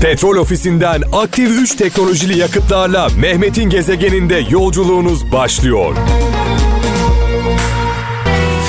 [0.00, 5.96] Petrol ofisinden aktif 3 teknolojili yakıtlarla Mehmet'in gezegeninde yolculuğunuz başlıyor.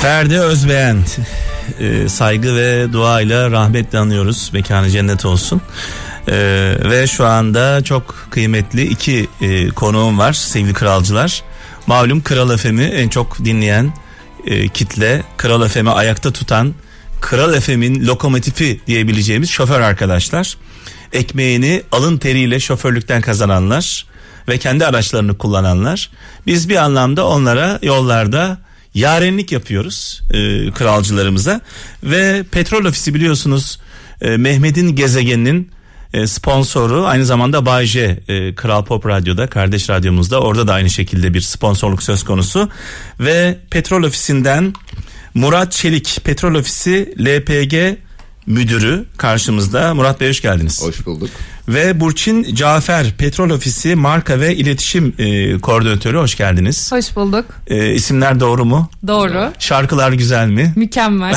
[0.02, 0.98] Ferdi Özbeğen
[1.80, 4.50] e, saygı ve duayla rahmetle anıyoruz.
[4.52, 5.60] Mekanı cennet olsun.
[6.28, 6.34] E,
[6.84, 11.42] ve şu anda çok kıymetli iki e, konuğum var sevgili kralcılar.
[11.86, 13.92] Malum Kral FM'i en çok dinleyen
[14.46, 16.74] e, kitle, Kral FM'i ayakta tutan,
[17.20, 20.56] Kral FM'in lokomotifi diyebileceğimiz şoför arkadaşlar.
[21.12, 24.06] Ekmeğini alın teriyle şoförlükten kazananlar
[24.48, 26.10] ve kendi araçlarını kullananlar.
[26.46, 28.58] Biz bir anlamda onlara yollarda
[28.94, 31.60] yarenlik yapıyoruz e, kralcılarımıza.
[32.02, 33.78] Ve petrol ofisi biliyorsunuz
[34.20, 35.70] e, Mehmet'in gezegeninin
[36.14, 40.40] e, sponsoru aynı zamanda Bay J e, Kral Pop Radyo'da kardeş radyomuzda.
[40.40, 42.68] Orada da aynı şekilde bir sponsorluk söz konusu.
[43.20, 44.74] Ve petrol ofisinden
[45.34, 47.98] Murat Çelik petrol ofisi LPG
[48.48, 50.82] müdürü karşımızda Murat Bey hoş geldiniz.
[50.82, 51.30] Hoş bulduk.
[51.68, 56.92] Ve Burçin Cafer Petrol Ofisi Marka ve İletişim e, Koordinatörü hoş geldiniz.
[56.92, 57.44] Hoş bulduk.
[57.66, 58.90] E, isimler doğru mu?
[59.06, 59.52] Doğru.
[59.58, 60.72] Şarkılar güzel mi?
[60.76, 61.34] Mükemmel.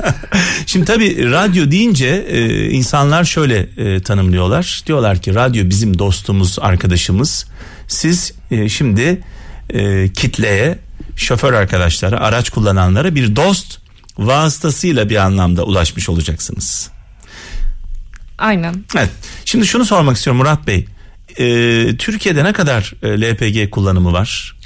[0.66, 4.82] Şimdi tabii radyo deyince e, insanlar şöyle e, tanımlıyorlar.
[4.86, 7.46] Diyorlar ki radyo bizim dostumuz, arkadaşımız.
[7.88, 9.20] Siz e, şimdi
[9.70, 10.78] e, kitleye,
[11.16, 13.83] şoför arkadaşlara, araç kullananlara bir dost
[14.18, 16.90] vasıtasıyla bir anlamda ulaşmış olacaksınız.
[18.38, 18.84] Aynen.
[18.96, 19.10] Evet.
[19.44, 20.86] Şimdi şunu sormak istiyorum Murat Bey.
[21.38, 24.56] Ee, Türkiye'de ne kadar e, LPG kullanımı var?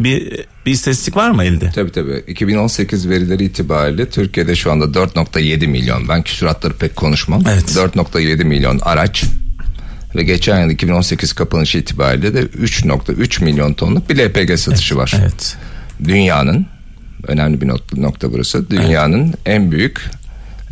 [0.00, 1.70] Bir, bir istatistik var mı elde?
[1.74, 2.24] Tabii tabii.
[2.26, 6.08] 2018 verileri itibariyle Türkiye'de şu anda 4.7 milyon.
[6.08, 7.42] Ben küsuratları pek konuşmam.
[7.48, 7.76] Evet.
[7.76, 9.24] 4.7 milyon araç
[10.16, 15.14] ve geçen yıl 2018 kapanışı itibariyle de 3.3 milyon tonluk bir LPG satışı var.
[15.20, 15.56] Evet.
[16.04, 16.66] Dünyanın
[17.26, 18.70] önemli bir not- nokta burası.
[18.70, 20.10] Dünyanın en büyük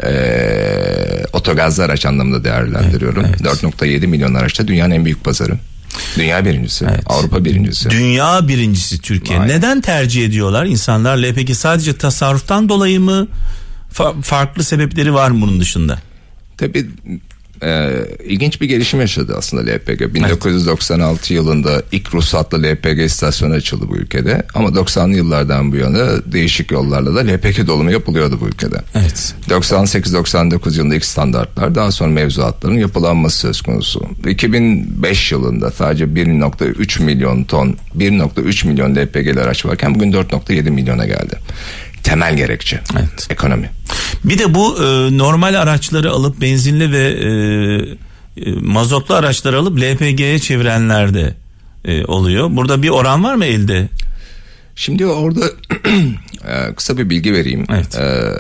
[0.03, 3.25] eee otogazlı araç anlamında değerlendiriyorum.
[3.25, 3.63] Evet, evet.
[3.63, 5.59] 4.7 milyon araçta dünyanın en büyük pazarı.
[6.17, 7.03] Dünya birincisi, Evet.
[7.07, 7.91] Avrupa birincisi.
[7.91, 9.39] Dünya birincisi Türkiye.
[9.39, 9.57] Aynen.
[9.57, 11.55] Neden tercih ediyorlar insanlar LPG?
[11.55, 13.29] Sadece tasarruftan dolayı mı?
[13.95, 15.99] Fa- farklı sebepleri var mı bunun dışında?
[16.59, 16.87] Tabii
[17.63, 17.91] e,
[18.25, 20.15] ilginç bir gelişim yaşadı aslında LPG.
[20.15, 24.43] 1996 yılında ilk ruhsatlı LPG istasyonu açıldı bu ülkede.
[24.55, 28.77] Ama 90'lı yıllardan bu yana değişik yollarla da LPG dolumu yapılıyordu bu ülkede.
[28.95, 29.35] Evet.
[29.49, 34.09] 98-99 yılında ilk standartlar daha sonra mevzuatların yapılanması söz konusu.
[34.29, 41.39] 2005 yılında sadece 1.3 milyon ton 1.3 milyon LPG'li araç varken bugün 4.7 milyona geldi.
[42.03, 43.27] Temel gerekçe Evet.
[43.31, 43.71] ekonomi.
[44.25, 47.29] Bir de bu e, normal araçları alıp benzinli ve e,
[48.37, 51.35] e, mazotlu araçları alıp LPG'ye çevirenler de
[51.85, 52.49] e, oluyor.
[52.51, 53.89] Burada bir oran var mı elde?
[54.75, 55.41] Şimdi orada
[56.49, 57.67] e, kısa bir bilgi vereyim.
[57.71, 57.95] Evet.
[57.95, 58.35] E,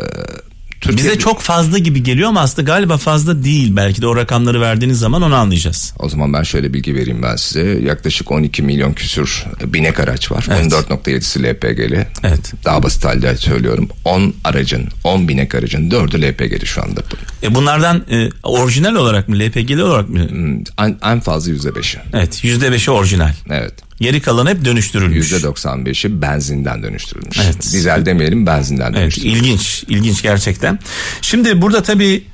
[0.80, 3.76] Türkiye- Bize çok fazla gibi geliyor ama aslında galiba fazla değil.
[3.76, 5.94] Belki de o rakamları verdiğiniz zaman onu anlayacağız.
[5.98, 7.60] O zaman ben şöyle bilgi vereyim ben size.
[7.82, 10.46] Yaklaşık 12 milyon küsür binek araç var.
[10.50, 10.72] Evet.
[10.72, 12.06] 14.7'si LPG'li.
[12.24, 12.52] Evet.
[12.64, 13.88] Daha basit halde söylüyorum.
[14.04, 17.00] 10 aracın, 10 binek aracın 4'ü LPG'li şu anda.
[17.42, 20.28] E bunlardan e, orijinal olarak mı LPG'li olarak mı?
[20.30, 22.00] Hmm, En, en fazla %5'i.
[22.12, 23.32] Evet yüzde beşi orijinal.
[23.50, 23.74] Evet.
[24.00, 25.32] Geri kalan hep dönüştürülmüş.
[25.32, 27.38] %95'i benzinden dönüştürülmüş.
[27.44, 27.62] Evet.
[27.62, 29.38] Dizel demeyelim benzinden Evet dönüştürülmüş.
[29.40, 30.78] ilginç ilginç gerçekten.
[31.22, 32.24] Şimdi burada tabii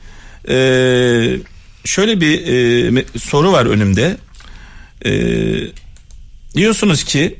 [0.48, 0.56] e,
[1.84, 2.46] şöyle bir
[2.98, 4.16] e, soru var önümde.
[5.04, 5.12] E,
[6.54, 7.38] diyorsunuz ki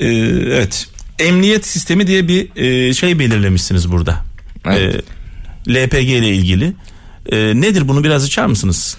[0.00, 0.86] e, evet
[1.18, 4.24] emniyet sistemi diye bir e, şey belirlemişsiniz burada.
[4.66, 5.04] Evet.
[5.68, 6.72] E, LPG ile ilgili.
[7.32, 8.96] E, nedir bunu biraz açar mısınız?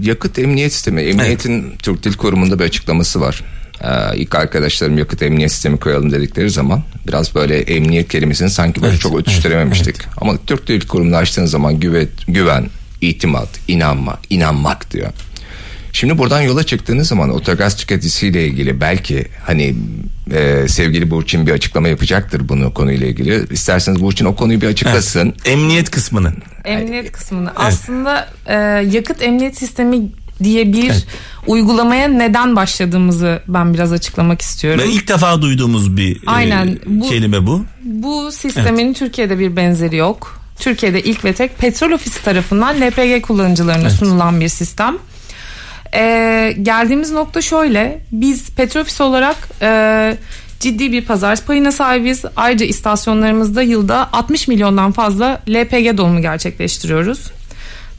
[0.00, 1.00] Yakıt emniyet sistemi.
[1.00, 3.44] Emniyetin Türk Dil Kurumu'nda bir açıklaması var.
[3.82, 8.92] Ee, ilk arkadaşlarım yakıt emniyet sistemi koyalım dedikleri zaman biraz böyle emniyet kelimesini sanki böyle
[8.92, 9.96] Evet, çok ötüştürememiştik.
[10.16, 12.66] Ama Türk Dil Kurumu'nda açtığın zaman güven, güven,
[13.00, 15.10] itimat, inanma, inanmak diyor.
[15.92, 19.74] Şimdi buradan yola çıktığınız zaman otogaz tüketicisiyle ilgili belki hani
[20.32, 23.46] e, sevgili Burçin bir açıklama yapacaktır bunu konuyla ilgili.
[23.50, 25.34] İsterseniz Burçin o konuyu bir açıklasın.
[25.44, 26.32] Emniyet kısmını.
[26.64, 27.52] Emniyet kısmını.
[27.56, 28.54] Aslında e,
[28.92, 30.00] yakıt emniyet sistemi
[30.42, 30.92] diye bir
[31.46, 34.80] uygulamaya neden başladığımızı ben biraz açıklamak istiyorum.
[34.80, 37.64] Ve ilk defa duyduğumuz bir e, Aynen, bu- kelime bu.
[37.84, 40.40] Bu sistemin Türkiye'de bir benzeri yok.
[40.58, 44.98] Türkiye'de ilk ve tek petrol ofisi tarafından LPG kullanıcılarına sunulan bir sistem.
[45.94, 48.00] Ee, geldiğimiz nokta şöyle.
[48.12, 50.16] Biz petrol ofisi olarak e,
[50.60, 52.24] ciddi bir pazar payına sahibiz.
[52.36, 57.20] Ayrıca istasyonlarımızda yılda 60 milyondan fazla LPG dolumu gerçekleştiriyoruz.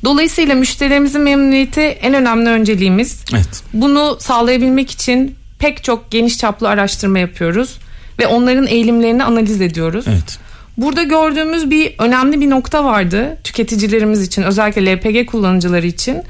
[0.03, 3.23] Dolayısıyla müşterilerimizin memnuniyeti en önemli önceliğimiz.
[3.33, 3.63] Evet.
[3.73, 7.77] Bunu sağlayabilmek için pek çok geniş çaplı araştırma yapıyoruz
[8.19, 10.05] ve onların eğilimlerini analiz ediyoruz.
[10.07, 10.39] Evet.
[10.77, 16.21] Burada gördüğümüz bir önemli bir nokta vardı tüketicilerimiz için özellikle LPG kullanıcıları için.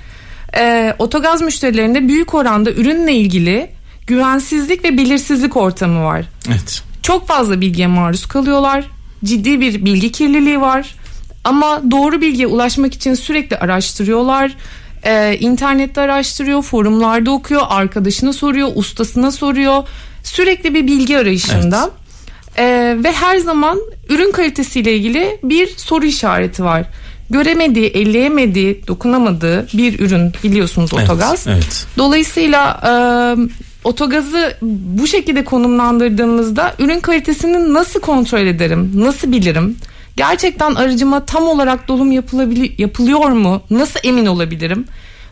[0.57, 3.69] Ee, otogaz müşterilerinde büyük oranda ürünle ilgili
[4.07, 6.25] güvensizlik ve belirsizlik ortamı var.
[6.47, 6.81] Evet.
[7.03, 8.85] Çok fazla bilgiye maruz kalıyorlar.
[9.23, 10.95] Ciddi bir bilgi kirliliği var.
[11.43, 14.55] Ama doğru bilgiye ulaşmak için sürekli araştırıyorlar.
[15.03, 19.83] Ee, internette araştırıyor, forumlarda okuyor, arkadaşına soruyor, ustasına soruyor.
[20.23, 21.89] Sürekli bir bilgi arayışında.
[22.57, 23.79] Ee, ve her zaman
[24.09, 26.85] ürün kalitesiyle ilgili bir soru işareti var.
[27.29, 31.47] Göremediği, elleyemediği, dokunamadığı bir ürün biliyorsunuz Evet, otogaz.
[31.47, 31.85] evet.
[31.97, 32.91] Dolayısıyla e,
[33.83, 38.91] otogazı bu şekilde konumlandırdığımızda ürün kalitesini nasıl kontrol ederim?
[38.95, 39.77] Nasıl bilirim?
[40.15, 43.61] Gerçekten aracıma tam olarak dolum yapılabili- yapılıyor mu?
[43.69, 44.85] Nasıl emin olabilirim?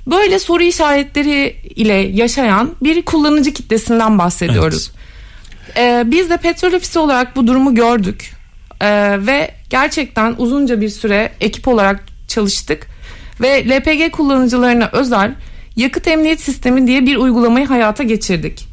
[0.07, 4.91] Böyle soru işaretleri ile yaşayan bir kullanıcı kitlesinden bahsediyoruz.
[5.77, 8.31] Ee, biz de petrol ofisi olarak bu durumu gördük.
[8.81, 12.87] Ee, ve gerçekten uzunca bir süre ekip olarak çalıştık.
[13.41, 15.35] Ve LPG kullanıcılarına özel
[15.75, 18.67] yakıt emniyet sistemi diye bir uygulamayı hayata geçirdik.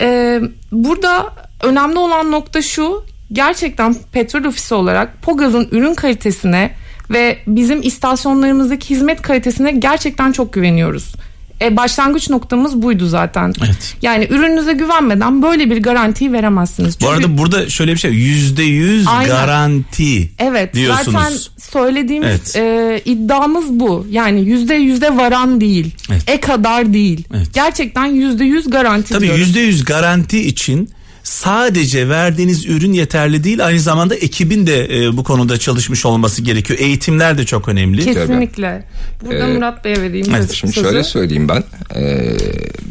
[0.00, 0.40] Ee,
[0.72, 3.04] burada önemli olan nokta şu.
[3.32, 6.70] Gerçekten petrol ofisi olarak Pogaz'ın ürün kalitesine
[7.10, 11.14] ve bizim istasyonlarımızdaki hizmet kalitesine gerçekten çok güveniyoruz.
[11.62, 13.52] E, başlangıç noktamız buydu zaten.
[13.64, 13.96] Evet.
[14.02, 16.96] Yani ürününüze güvenmeden böyle bir garantiyi veremezsiniz.
[17.00, 21.12] Bu Çünkü- arada burada şöyle bir şey yüzde yüz garanti Evet diyorsunuz.
[21.12, 21.32] zaten
[21.72, 22.56] söylediğimiz Evet.
[22.56, 24.06] e, iddiamız bu.
[24.10, 25.94] Yani yüzde yüzde varan değil.
[26.10, 26.22] Evet.
[26.26, 27.24] E kadar değil.
[27.34, 27.54] Evet.
[27.54, 30.90] Gerçekten yüzde yüz garanti Tabii yüzde yüz garanti için
[31.22, 36.78] sadece verdiğiniz ürün yeterli değil aynı zamanda ekibin de e, bu konuda çalışmış olması gerekiyor.
[36.78, 38.04] Eğitimler de çok önemli.
[38.04, 38.84] Kesinlikle.
[39.24, 40.86] Burada Ee, Murat Bey'e vereyim evet, söz- Şimdi sözü.
[40.88, 41.64] şöyle söyleyeyim ben.
[41.96, 42.32] Ee,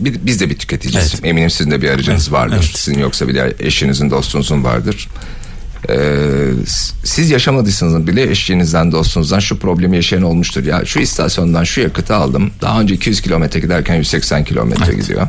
[0.02, 1.12] biz de bir tüketiciyiz.
[1.16, 1.26] Evet.
[1.26, 2.56] Eminim sizin de bir aracınız Evet, vardır.
[2.56, 2.78] evet.
[2.78, 5.08] Sizin yoksa bile eşinizin, dostunuzun vardır.
[5.90, 6.25] Ee,
[7.04, 10.64] siz yaşamadıysanız bile eşinizden, dostunuzdan şu problemi yaşayan olmuştur.
[10.66, 12.52] Ya şu istasyondan şu yakıtı aldım.
[12.62, 15.28] Daha önce 200 kilometre giderken 180 kilometre gidiyor.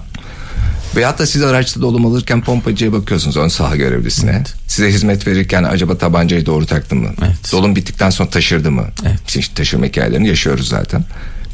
[0.97, 4.43] Veyahut da siz araçta dolum alırken pompacıya bakıyorsunuz ön saha görevlisine.
[4.67, 7.09] Size hizmet verirken acaba tabancayı doğru taktı mı?
[7.23, 7.53] Evet.
[7.53, 8.87] Dolum bittikten sonra taşırdı mı?
[9.07, 9.37] Evet.
[9.37, 11.05] İşte taşırma hikayelerini yaşıyoruz zaten.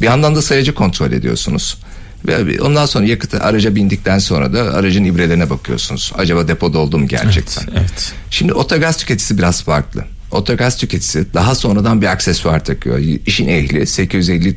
[0.01, 1.79] Bir yandan da sayacı kontrol ediyorsunuz.
[2.27, 6.13] Ve ondan sonra yakıtı araca bindikten sonra da aracın ibrelerine bakıyorsunuz.
[6.19, 7.63] Acaba depo doldu mu gerçekten?
[7.63, 8.13] Evet, evet.
[8.31, 10.05] Şimdi otogaz tüketicisi biraz farklı.
[10.31, 12.99] Otogaz tüketicisi daha sonradan bir aksesuar takıyor.
[13.27, 14.57] İşin ehli 850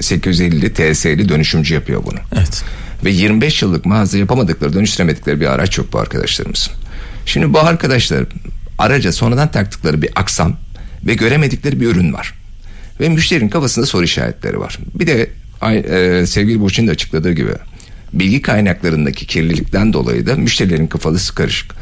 [0.00, 2.18] 850 TS'li dönüşümcü yapıyor bunu.
[2.36, 2.64] Evet.
[3.04, 6.70] Ve 25 yıllık mağaza yapamadıkları, dönüştüremedikleri bir araç yok bu arkadaşlarımız.
[7.26, 8.24] Şimdi bu arkadaşlar
[8.78, 10.56] araca sonradan taktıkları bir aksam
[11.06, 12.34] ve göremedikleri bir ürün var.
[13.00, 14.78] Ve müşterinin kafasında soru işaretleri var.
[14.94, 15.30] Bir de
[15.62, 17.52] e, sevgili Burçin'in de açıkladığı gibi
[18.12, 21.74] bilgi kaynaklarındaki kirlilikten dolayı da müşterilerin kafası karışık.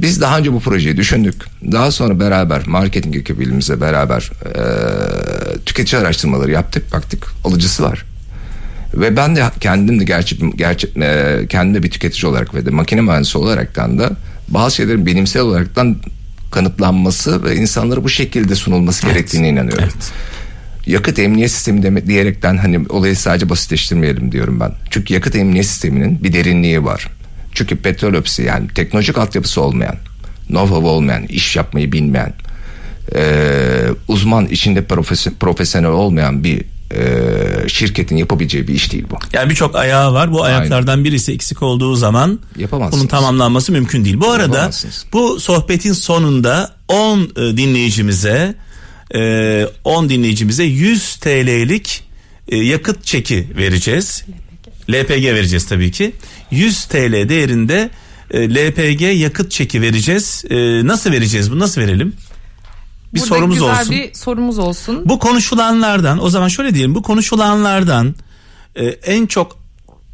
[0.00, 1.34] Biz daha önce bu projeyi düşündük.
[1.72, 4.62] Daha sonra beraber marketing ekibimizle beraber e,
[5.58, 6.92] tüketici araştırmaları yaptık.
[6.92, 8.04] Baktık alıcısı var.
[8.96, 13.00] Ve ben de kendim de gerçek, gerçek e, kendime bir tüketici olarak ve de makine
[13.00, 14.10] mühendisi olaraktan da
[14.48, 15.96] bazı şeylerin bilimsel olaraktan
[16.50, 19.84] kanıtlanması ve insanlara bu şekilde sunulması gerektiğine inanıyorum.
[19.84, 20.12] evet.
[20.86, 24.72] Yakıt emniyet sistemi demek diyerekten hani olayı sadece basitleştirmeyelim diyorum ben.
[24.90, 27.08] Çünkü yakıt emniyet sisteminin bir derinliği var.
[27.52, 29.96] Çünkü petrol ofisi yani teknolojik altyapısı olmayan,
[30.50, 32.32] know-how olmayan, iş yapmayı bilmeyen,
[33.14, 33.22] e,
[34.08, 39.16] uzman içinde profes- profesyonel olmayan bir e, şirketin yapabileceği bir iş değil bu.
[39.32, 40.32] Yani birçok ayağı var.
[40.32, 43.00] Bu ayaklardan birisi eksik olduğu zaman Yapamazsınız.
[43.00, 44.20] bunun tamamlanması mümkün değil.
[44.20, 44.70] Bu arada
[45.12, 48.54] bu sohbetin sonunda 10 e, dinleyicimize
[49.14, 52.04] e, 10 dinleyicimize 100 TL'lik
[52.48, 54.24] e, yakıt çeki vereceğiz.
[54.90, 56.12] LPG vereceğiz tabii ki.
[56.50, 57.90] 100 TL değerinde
[58.30, 60.44] e, LPG yakıt çeki vereceğiz.
[60.50, 61.58] E, nasıl vereceğiz bu?
[61.58, 62.12] Nasıl verelim?
[63.16, 63.90] Bir Burada sorumuz güzel olsun.
[63.90, 65.02] bir sorumuz olsun.
[65.04, 68.14] Bu konuşulanlardan o zaman şöyle diyelim bu konuşulanlardan
[68.76, 69.58] e, en çok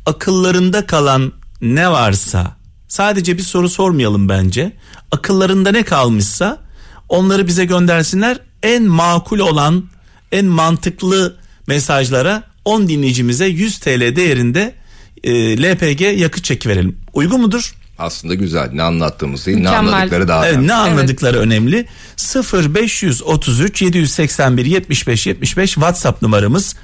[0.06, 2.56] akıllarında kalan ne varsa
[2.88, 4.72] sadece bir soru sormayalım bence.
[5.10, 6.58] Akıllarında ne kalmışsa
[7.08, 8.38] onları bize göndersinler.
[8.62, 9.84] En makul olan
[10.32, 14.74] en mantıklı mesajlara 10 dinleyicimize 100 TL değerinde
[15.24, 16.96] e, LPG yakıt çeki verelim.
[17.12, 17.74] Uygun mudur?
[17.98, 18.70] Aslında güzel.
[18.72, 19.92] Ne anlattığımız değil, ne Mükemmel.
[19.92, 20.68] anladıkları daha Evet, önemli.
[20.68, 21.86] ne anladıkları önemli.
[22.52, 26.76] 0533 781 75 75 WhatsApp numaramız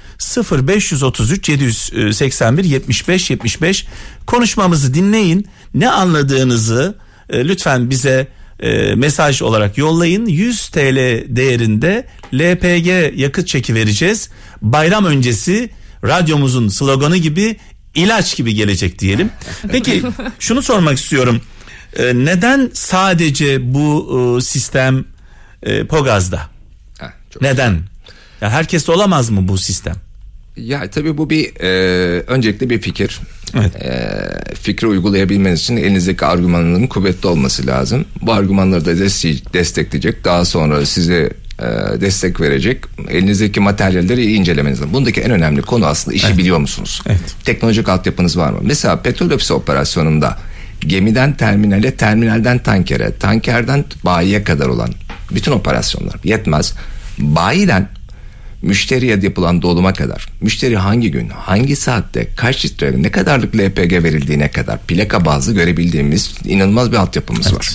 [0.51, 3.85] 0533 781 75 75
[4.27, 5.47] konuşmamızı dinleyin.
[5.73, 6.95] Ne anladığınızı
[7.29, 8.27] e, lütfen bize
[8.59, 10.25] e, mesaj olarak yollayın.
[10.25, 10.95] 100 TL
[11.35, 14.29] değerinde LPG yakıt çeki vereceğiz.
[14.61, 15.69] Bayram öncesi
[16.03, 17.57] radyomuzun sloganı gibi
[17.95, 19.29] ilaç gibi gelecek diyelim.
[19.71, 20.03] Peki
[20.39, 21.41] şunu sormak istiyorum.
[21.97, 25.05] e, neden sadece bu e, sistem
[25.63, 26.41] e, Pogaz'da?
[27.33, 27.77] Çok Neden?
[28.41, 29.95] Ya herkes olamaz mı bu sistem?
[30.57, 31.69] Ya tabii bu bir e,
[32.27, 33.19] öncelikle bir fikir.
[33.55, 33.75] Evet.
[33.75, 38.05] E, fikri uygulayabilmeniz için elinizdeki argümanların kuvvetli olması lazım.
[38.21, 40.23] Bu argümanları da deste- destekleyecek.
[40.25, 41.29] Daha sonra size
[41.59, 42.83] e, destek verecek.
[43.09, 44.93] Elinizdeki materyalleri iyi incelemeniz lazım.
[44.93, 47.01] Bundaki en önemli konu aslında işi biliyor musunuz?
[47.07, 47.35] Evet.
[47.43, 48.59] Teknolojik altyapınız var mı?
[48.61, 50.37] Mesela petrol ofisi operasyonunda
[50.79, 54.89] gemiden terminale, terminalden tankere, tankerden bayiye kadar olan
[55.31, 56.73] bütün operasyonlar yetmez.
[57.19, 57.89] Bayiden
[58.61, 64.51] müşteriye yapılan doluma kadar, müşteri hangi gün, hangi saatte, kaç litre, ne kadarlık LPG verildiğine
[64.51, 67.69] kadar plaka bazlı görebildiğimiz inanılmaz bir altyapımız var.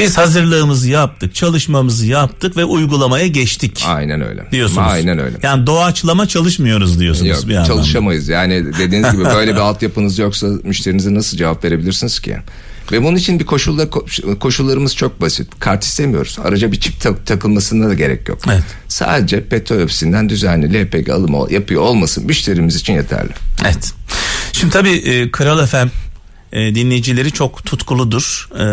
[0.00, 4.46] Biz hazırlığımızı yaptık, çalışmamızı yaptık ve uygulamaya geçtik Aynen öyle.
[4.52, 4.88] diyorsunuz.
[4.90, 5.36] Aynen öyle.
[5.42, 7.74] Yani doğaçlama çalışmıyoruz diyorsunuz Yok, bir anlamda.
[7.74, 8.28] çalışamayız.
[8.28, 12.36] Yani dediğiniz gibi böyle bir altyapınız yoksa müşterinize nasıl cevap verebilirsiniz ki?
[12.92, 15.60] Ve bunun için bir koşulla ko- koşullarımız çok basit.
[15.60, 16.38] Kart istemiyoruz.
[16.44, 18.38] Araca bir çip tak- takılmasına da gerek yok.
[18.46, 18.62] Evet.
[18.88, 23.30] Sadece petrol ofisinden düzenli LPG alımı yapıyor olması müşterimiz için yeterli.
[23.64, 23.92] Evet.
[24.52, 25.86] Şimdi tabii e, Kral FM
[26.52, 28.64] e, dinleyicileri çok tutkuludur e,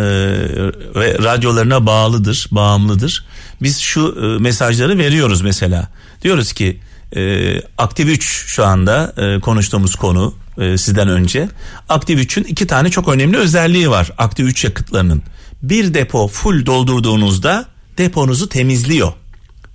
[0.95, 3.25] ve radyolarına bağlıdır, bağımlıdır.
[3.61, 5.87] Biz şu e, mesajları veriyoruz mesela.
[6.23, 6.79] Diyoruz ki
[7.15, 11.49] e, Aktif 3 şu anda e, konuştuğumuz konu e, sizden önce.
[11.89, 15.23] Aktif 3'ün iki tane çok önemli özelliği var Aktif 3 yakıtlarının.
[15.63, 17.65] Bir depo full doldurduğunuzda
[17.97, 19.13] deponuzu temizliyor.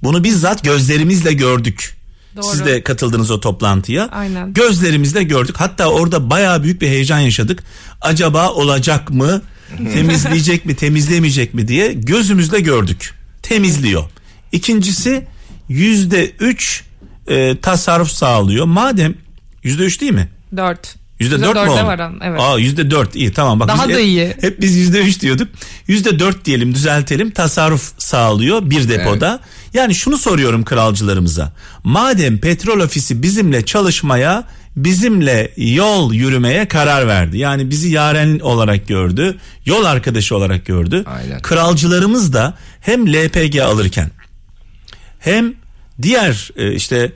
[0.03, 2.02] Bunu bizzat gözlerimizle gördük.
[2.37, 2.45] Doğru.
[2.45, 4.09] Siz de katıldınız o toplantıya.
[4.13, 4.53] Aynen.
[4.53, 5.57] Gözlerimizle gördük.
[5.59, 7.63] Hatta orada bayağı büyük bir heyecan yaşadık.
[8.01, 9.43] Acaba olacak mı?
[9.93, 13.15] Temizleyecek mi, temizlemeyecek mi diye gözümüzle gördük.
[13.43, 14.05] Temizliyor.
[14.53, 15.27] İkincisi
[15.69, 16.85] yüzde üç
[17.29, 18.65] e, tasarruf sağlıyor.
[18.65, 19.15] Madem
[19.63, 20.29] yüzde üç değil mi?
[20.57, 20.97] 4.
[21.23, 21.87] Yüzde dört oldu?
[21.87, 22.41] varan, evet.
[22.41, 23.61] Aa yüzde dört iyi tamam.
[23.61, 24.35] Bak Daha biz da hep- iyi.
[24.41, 25.49] Hep biz yüzde üç diyorduk.
[25.87, 29.41] Yüzde dört diyelim düzeltelim tasarruf sağlıyor bir depoda.
[29.75, 31.53] Yani şunu soruyorum kralcılarımıza.
[31.85, 34.45] Madem petrol ofisi bizimle çalışmaya
[34.77, 37.39] bizimle yol yürümeye karar verdi.
[37.39, 39.39] Yani bizi yaren olarak gördü.
[39.67, 41.05] Yol arkadaşı olarak gördü.
[41.07, 41.43] Aynen.
[41.43, 44.11] Kralcılarımız da hem LPG alırken
[45.19, 45.55] hem
[46.03, 47.13] diğer e, işte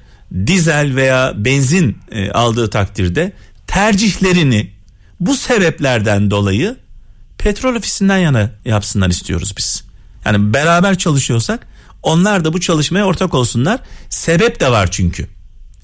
[0.47, 3.33] dizel veya benzin e, aldığı takdirde
[3.67, 4.71] tercihlerini
[5.21, 6.77] bu sebeplerden dolayı
[7.39, 9.85] petrol ofisinden yana yapsınlar istiyoruz biz.
[10.25, 11.67] Yani beraber çalışıyorsak
[12.07, 13.81] onlar da bu çalışmaya ortak olsunlar.
[14.11, 15.27] Sebep de var çünkü.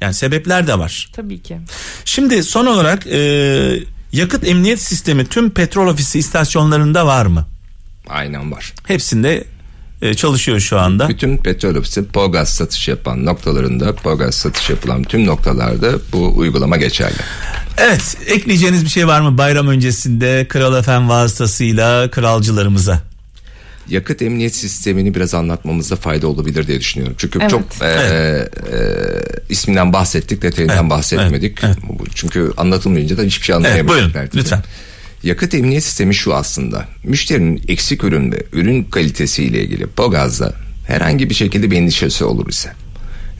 [0.00, 1.11] Yani sebepler de var.
[1.12, 1.59] Tabii ki.
[2.05, 3.21] Şimdi son olarak e,
[4.12, 7.47] yakıt emniyet sistemi tüm petrol ofisi istasyonlarında var mı?
[8.09, 8.73] Aynen var.
[8.87, 9.45] Hepsinde
[10.02, 11.09] e, çalışıyor şu anda.
[11.09, 17.17] Bütün petrol ofisi Pogaz satış yapan noktalarında, Pogaz satış yapılan tüm noktalarda bu uygulama geçerli.
[17.76, 23.12] Evet ekleyeceğiniz bir şey var mı bayram öncesinde Kral Efem vasıtasıyla kralcılarımıza?
[23.92, 27.14] Yakıt emniyet sistemini biraz anlatmamızda fayda olabilir diye düşünüyorum.
[27.18, 27.50] Çünkü Evet.
[27.50, 28.49] çok e, e,
[29.49, 31.58] isminden bahsettik, detayından Evet, bahsetmedik.
[31.64, 31.76] evet,
[32.14, 33.88] Çünkü anlatılmayınca da hiçbir şey Evet anlayamadık.
[34.14, 34.62] buyurun lütfen.
[35.22, 36.88] Yakıt emniyet sistemi şu aslında.
[37.04, 40.54] Müşterinin eksik ürün ve ürün kalitesiyle ilgili Pogaz'da
[40.87, 42.72] herhangi bir şekilde bir endişesi olur ise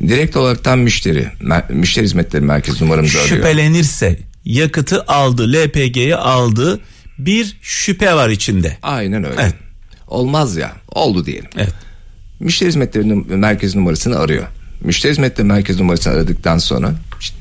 [0.09, 3.37] direkt olaraktan müşteri mer- müşteri hizmetleri merkezi numaramızı arıyor.
[3.37, 6.80] Şüphelenirse yakıtı aldı LPG'yi aldı
[7.18, 8.76] bir şüphe var içinde.
[8.82, 9.37] Aynen öyle.
[9.42, 9.54] Evet.
[10.12, 10.73] Olmaz ya.
[10.88, 11.50] Oldu diyelim.
[11.57, 11.73] Evet.
[12.40, 14.45] Müşteri hizmetleri num- merkezi numarasını arıyor.
[14.81, 17.37] Müşteri hizmetleri merkezi numarasını aradıktan sonra işte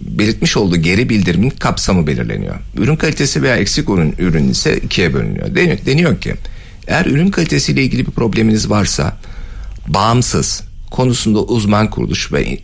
[0.00, 2.54] belirtmiş olduğu geri bildirimin kapsamı belirleniyor.
[2.76, 5.54] Ürün kalitesi veya eksik ürün, ürün ise ikiye bölünüyor.
[5.54, 6.34] Deniyor, deniyor ki
[6.86, 9.16] eğer ürün kalitesiyle ilgili bir probleminiz varsa
[9.88, 12.58] bağımsız konusunda uzman kuruluş ve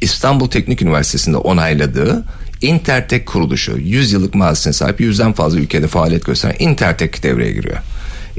[0.00, 2.24] İstanbul Teknik Üniversitesi'nde onayladığı
[2.62, 7.78] Intertek kuruluşu 100 yıllık mazisine sahip yüzden fazla ülkede faaliyet gösteren Intertek devreye giriyor.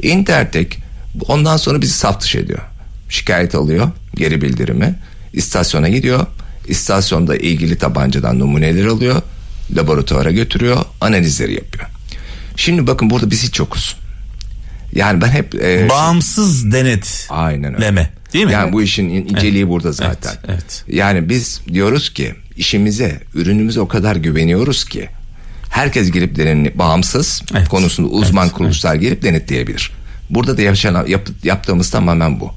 [0.02, 0.78] Intertek
[1.28, 2.60] ondan sonra bizi saf dışı ediyor.
[3.08, 4.94] Şikayet alıyor, geri bildirimi,
[5.32, 6.26] istasyona gidiyor.
[6.68, 9.22] İstasyonda ilgili tabancadan numuneler alıyor,
[9.76, 11.86] laboratuvara götürüyor, analizleri yapıyor.
[12.56, 13.96] Şimdi bakın burada biz hiç yokuz.
[14.94, 17.26] Yani ben hep e, Bağımsız denet.
[17.30, 17.86] Aynen öyle.
[17.86, 18.52] Leme, değil mi?
[18.52, 20.30] Yani bu işin in- inceliği burada zaten.
[20.30, 20.84] Evet, evet.
[20.88, 25.08] Yani biz diyoruz ki işimize, ürünümüze o kadar güveniyoruz ki
[25.72, 27.68] herkes girip denetli bağımsız Evet.
[27.68, 29.90] konusunda uzman Evet, kuruluşlar gelip denetleyebilir.
[30.30, 32.50] Burada da yaşanan yap- yaptığımız tamamen bu.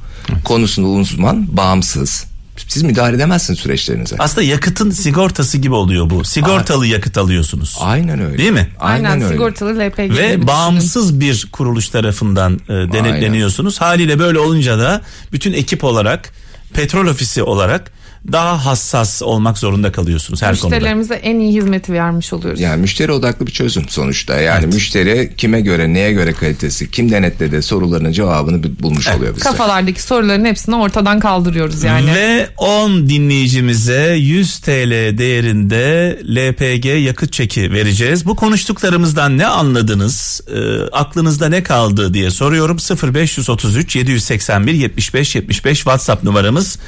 [0.43, 2.25] Konusunda uzman, bağımsız.
[2.67, 4.15] Siz müdahale edemezsiniz süreçlerinize.
[4.19, 6.23] Aslında yakıtın sigortası gibi oluyor bu.
[6.23, 7.77] Sigortalı yakıt alıyorsunuz.
[7.81, 8.37] Aynen öyle.
[8.37, 8.67] Değil mi?
[8.79, 9.33] Aynen, Aynen, öyle.
[9.33, 10.03] sigortalı LPG.
[10.03, 10.47] gibi Ve düşünün.
[10.47, 13.81] bağımsız bir kuruluş tarafından e, denetleniyorsunuz.
[13.81, 16.29] Haliyle böyle olunca da bütün ekip olarak
[16.73, 17.91] petrol ofisi olarak
[18.31, 20.75] daha hassas olmak zorunda kalıyorsunuz her konuda.
[20.75, 22.59] Müşterilerimize en iyi hizmeti vermiş oluyoruz.
[22.59, 24.41] Yani müşteri odaklı bir çözüm sonuçta.
[24.41, 29.43] Yani müşteri kime göre, neye göre kalitesi, kim denetledi sorularının cevabını bulmuş oluyor bize.
[29.43, 32.15] Kafalardaki soruların hepsini ortadan kaldırıyoruz yani.
[32.15, 38.25] Ve 10 dinleyicimize 100 TL değerinde LPG yakıt çeki vereceğiz.
[38.25, 40.41] Bu konuştuklarımızdan ne anladınız?
[40.47, 42.77] Ee, aklınızda ne kaldı diye soruyorum.
[43.13, 46.79] 0533 781 75 75 WhatsApp numaramız.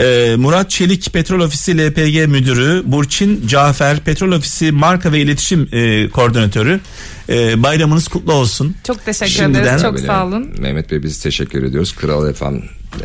[0.00, 6.08] Ee, Murat Çelik Petrol Ofisi LPG Müdürü, Burçin Cafer Petrol Ofisi Marka ve İletişim e,
[6.08, 6.80] Koordinatörü.
[7.28, 8.76] Ee, bayramınız kutlu olsun.
[8.86, 9.82] Çok teşekkür Şimdiden- ederiz.
[9.82, 10.50] Çok Böyle sağ olun.
[10.58, 11.92] Mehmet Bey biz teşekkür ediyoruz.
[11.96, 12.54] Kral FM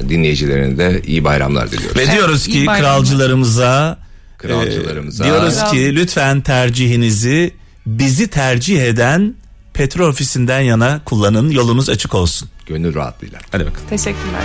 [0.10, 1.98] dinleyicilerine de iyi bayramlar diliyoruz.
[1.98, 3.98] Ve diyoruz iyi ki kralcılarımıza
[4.38, 5.24] Kralcılarımıza.
[5.24, 7.52] e, diyoruz Kral- ki lütfen tercihinizi
[7.86, 9.34] bizi tercih eden
[9.76, 11.50] petrol ofisinden yana kullanın.
[11.50, 12.50] Yolunuz açık olsun.
[12.66, 13.40] Gönül rahatlığıyla.
[13.52, 13.88] Hadi bakalım.
[13.90, 14.42] Teşekkürler.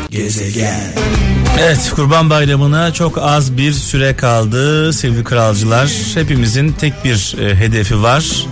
[1.61, 5.91] Evet Kurban Bayramı'na çok az bir süre kaldı sevgili kralcılar.
[6.15, 8.47] Hepimizin tek bir e, hedefi var.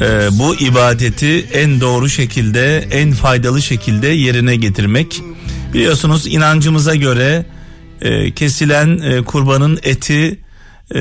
[0.00, 5.22] E, bu ibadeti en doğru şekilde, en faydalı şekilde yerine getirmek.
[5.74, 7.46] Biliyorsunuz inancımıza göre
[8.00, 10.40] e, kesilen e, kurbanın eti
[10.94, 11.00] e,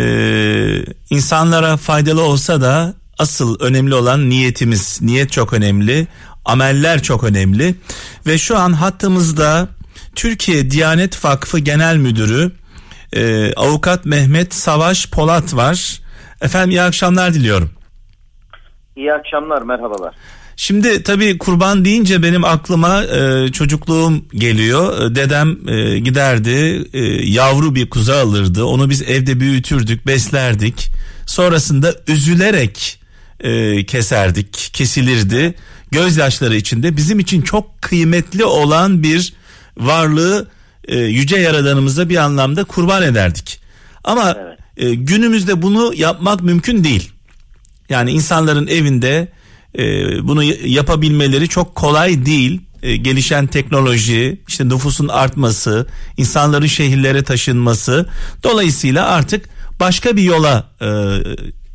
[1.09, 5.01] insanlara faydalı olsa da asıl önemli olan niyetimiz.
[5.01, 6.07] Niyet çok önemli,
[6.45, 7.75] ameller çok önemli
[8.27, 9.67] ve şu an hattımızda
[10.15, 12.51] Türkiye Diyanet Vakfı Genel Müdürü
[13.13, 16.01] e, Avukat Mehmet Savaş Polat var.
[16.41, 17.69] Efendim iyi akşamlar diliyorum.
[18.95, 20.15] İyi akşamlar, merhabalar.
[20.55, 25.01] Şimdi tabii kurban deyince benim aklıma e, çocukluğum geliyor.
[25.01, 26.99] E, Dedem e, giderdi e,
[27.29, 28.63] yavru bir kuzu alırdı.
[28.63, 30.89] Onu biz evde büyütürdük, beslerdik.
[31.25, 32.98] Sonrasında üzülerek
[33.39, 35.55] e, keserdik, kesilirdi.
[35.91, 39.33] Gözyaşları içinde bizim için çok kıymetli olan bir
[39.77, 40.47] varlığı
[40.87, 43.59] e, yüce yaradanımıza bir anlamda kurban ederdik.
[44.03, 44.59] Ama Evet.
[44.77, 47.11] e, günümüzde bunu yapmak mümkün değil.
[47.89, 49.27] Yani insanların evinde
[49.77, 49.83] e,
[50.27, 52.61] bunu yapabilmeleri çok kolay değil.
[52.83, 58.05] E, gelişen teknoloji, işte nüfusun artması, insanların şehirlere taşınması.
[58.43, 59.45] Dolayısıyla artık
[59.79, 60.87] başka bir yola e,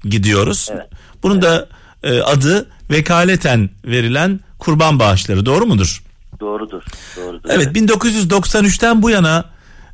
[0.09, 0.69] gidiyoruz.
[0.73, 0.87] Evet.
[1.25, 1.69] Bunun da
[2.03, 5.47] e, adı vekaleten verilen kurban bağışları.
[5.47, 6.03] Doğru mudur?
[6.41, 6.83] Doğrudur,
[7.17, 7.49] doğrudur.
[7.49, 9.45] Evet 1993'ten bu yana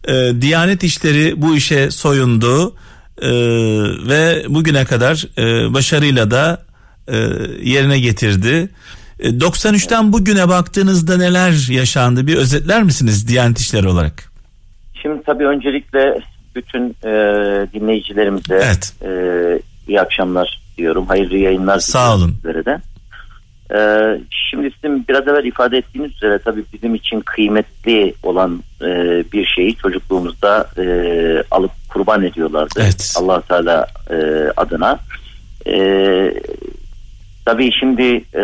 [0.08, 2.74] e, Diyanet İşleri bu işe soyundu
[3.22, 3.30] e,
[4.08, 6.62] ve bugüne kadar e, başarıyla da
[7.08, 7.16] e,
[7.62, 8.68] yerine getirdi.
[9.20, 14.30] E, 93'ten bugüne baktığınızda neler yaşandı bir özetler misiniz Diyanet İşleri olarak?
[15.02, 16.20] Şimdi tabii öncelikle
[16.54, 17.12] bütün e,
[17.74, 18.92] dinleyicilerimize Evet.
[19.02, 19.10] e,
[19.88, 21.06] iyi akşamlar diyorum.
[21.06, 22.30] Hayırlı yayınlar Sağ olun.
[22.30, 22.80] sizlere de.
[23.74, 23.80] E,
[24.50, 28.86] şimdi sizin biraz evvel ifade ettiğiniz üzere tabii bizim için kıymetli olan e,
[29.32, 30.84] bir şeyi çocukluğumuzda e,
[31.50, 32.80] alıp kurban ediyorlardı.
[32.82, 33.14] Evet.
[33.20, 34.16] allah Teala e,
[34.56, 34.98] adına.
[35.66, 35.74] E,
[37.44, 38.42] tabii şimdi e,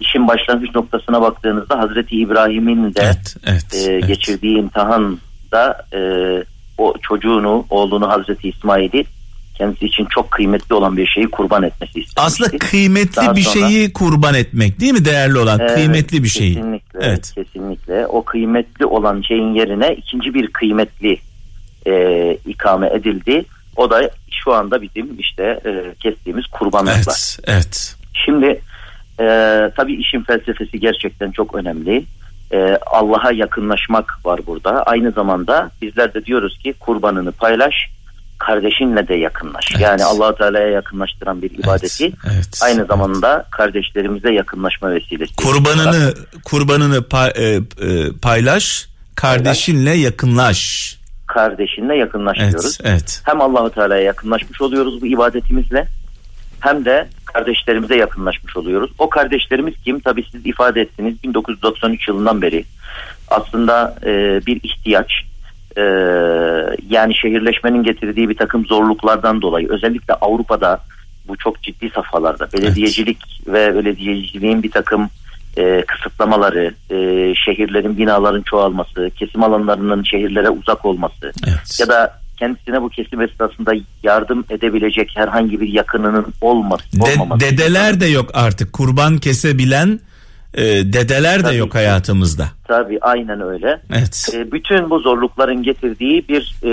[0.00, 4.06] işin başlangıç noktasına baktığınızda Hazreti İbrahim'in de Evet, evet, e, evet.
[4.06, 6.00] geçirdiği imtihanda e,
[6.78, 9.04] o çocuğunu, oğlunu Hazreti İsmail'i
[9.58, 12.20] kendisi için çok kıymetli olan bir şeyi kurban etmesi istemişti.
[12.20, 16.28] Aslında kıymetli Daha bir sonra- şeyi kurban etmek değil mi değerli olan Evet, kıymetli bir
[16.28, 16.54] şeyi.
[16.54, 17.32] Kesinlikle, Evet.
[17.34, 18.06] kesinlikle.
[18.06, 21.18] O kıymetli olan şeyin yerine ikinci bir kıymetli
[21.86, 23.44] e, ikame edildi.
[23.76, 24.10] O da
[24.44, 27.36] şu anda bizim işte e, kestiğimiz kurbanlıklar.
[27.38, 27.96] Evet, evet.
[28.24, 28.46] Şimdi
[29.20, 29.24] e,
[29.76, 32.04] tabii işin felsefesi gerçekten çok önemli.
[32.52, 34.82] E, Allah'a yakınlaşmak var burada.
[34.82, 37.74] Aynı zamanda bizler de diyoruz ki kurbanını paylaş,
[38.38, 39.64] kardeşinle de yakınlaş.
[39.72, 39.80] Evet.
[39.80, 42.88] Yani Allah Teala'ya yakınlaştıran bir ibadeti Evet, evet, aynı evet.
[42.88, 45.36] zamanda kardeşlerimize yakınlaşma vesilesi.
[45.36, 50.92] Kurbanını kurbanını pa- e, e, paylaş, kardeşinle yakınlaş.
[51.26, 52.78] kardeşinle yakınlaşıyoruz.
[52.80, 53.22] Evet, evet.
[53.24, 55.88] Hem Allahu Teala'ya yakınlaşmış oluyoruz bu ibadetimizle
[56.60, 58.90] hem de kardeşlerimize yakınlaşmış oluyoruz.
[58.98, 60.00] O kardeşlerimiz kim?
[60.00, 62.64] Tabii siz ifade ettiniz 1993 yılından beri
[63.28, 65.12] aslında e, bir ihtiyaç
[65.76, 65.82] e,
[66.88, 70.80] yani şehirleşmenin getirdiği bir takım zorluklardan dolayı özellikle Avrupa'da
[71.28, 75.10] bu çok ciddi safhalarda belediyecilik ve belediyeciliğin bir takım
[75.56, 76.96] e, kısıtlamaları, e,
[77.34, 81.80] şehirlerin binaların çoğalması, kesim alanlarının şehirlere uzak olması Evet.
[81.80, 87.40] ya da kendisine bu kesim esnasında yardım edebilecek herhangi bir yakınının olması, De- olmaması.
[87.40, 88.72] dedeler de yok artık.
[88.72, 90.00] Kurban kesebilen
[90.56, 92.48] e, dedeler de Tabii yok hayatımızda.
[92.68, 93.80] Tabii aynen öyle.
[93.92, 94.28] Evet.
[94.34, 96.70] E, bütün bu zorlukların getirdiği bir e,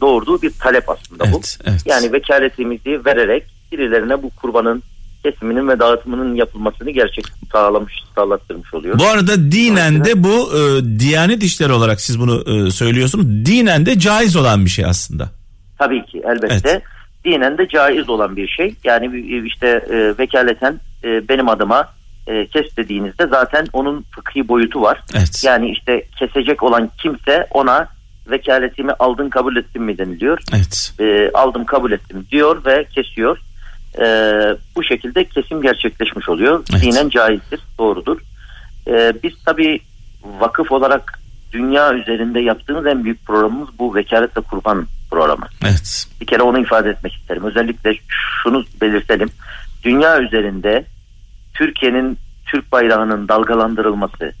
[0.00, 1.36] doğurduğu bir talep aslında bu.
[1.36, 1.82] Evet, evet.
[1.86, 4.82] Yani vekaletimizi vererek birilerine bu kurbanın
[5.24, 8.98] kesiminin ve dağıtımının yapılmasını gerçek sağlamış, sağlattırmış oluyor.
[8.98, 10.60] Bu arada dinen de bu e,
[11.00, 13.26] Diyanet işleri olarak siz bunu e, söylüyorsunuz.
[13.46, 15.28] Dinen de caiz olan bir şey aslında.
[15.78, 16.70] Tabii ki elbette.
[16.70, 16.82] Evet.
[17.24, 18.74] Dinen de caiz olan bir şey.
[18.84, 21.88] Yani bir- işte e, vekaleten e, benim adıma
[22.30, 25.00] e, kes dediğinizde zaten onun fıkhi boyutu var.
[25.14, 25.44] Evet.
[25.44, 27.88] Yani işte kesecek olan kimse ona
[28.30, 30.38] vekaletimi aldın kabul ettin mi deniliyor.
[30.54, 30.92] Evet.
[31.00, 33.38] E, aldım kabul ettim diyor ve kesiyor.
[33.98, 34.06] E,
[34.76, 36.64] bu şekilde kesim gerçekleşmiş oluyor.
[36.72, 36.82] Evet.
[36.82, 38.20] Dinen caizdir, doğrudur.
[38.86, 39.80] E, biz tabii
[40.40, 41.20] vakıf olarak
[41.52, 45.46] dünya üzerinde yaptığımız en büyük programımız bu vekalet ve kurban programı.
[45.64, 46.06] Evet.
[46.20, 47.44] Bir kere onu ifade etmek isterim.
[47.44, 47.92] Özellikle
[48.42, 49.28] şunu belirtelim.
[49.84, 50.84] Dünya üzerinde
[51.60, 54.32] Türkiye'nin Türk bayrağının dalgalandırılması,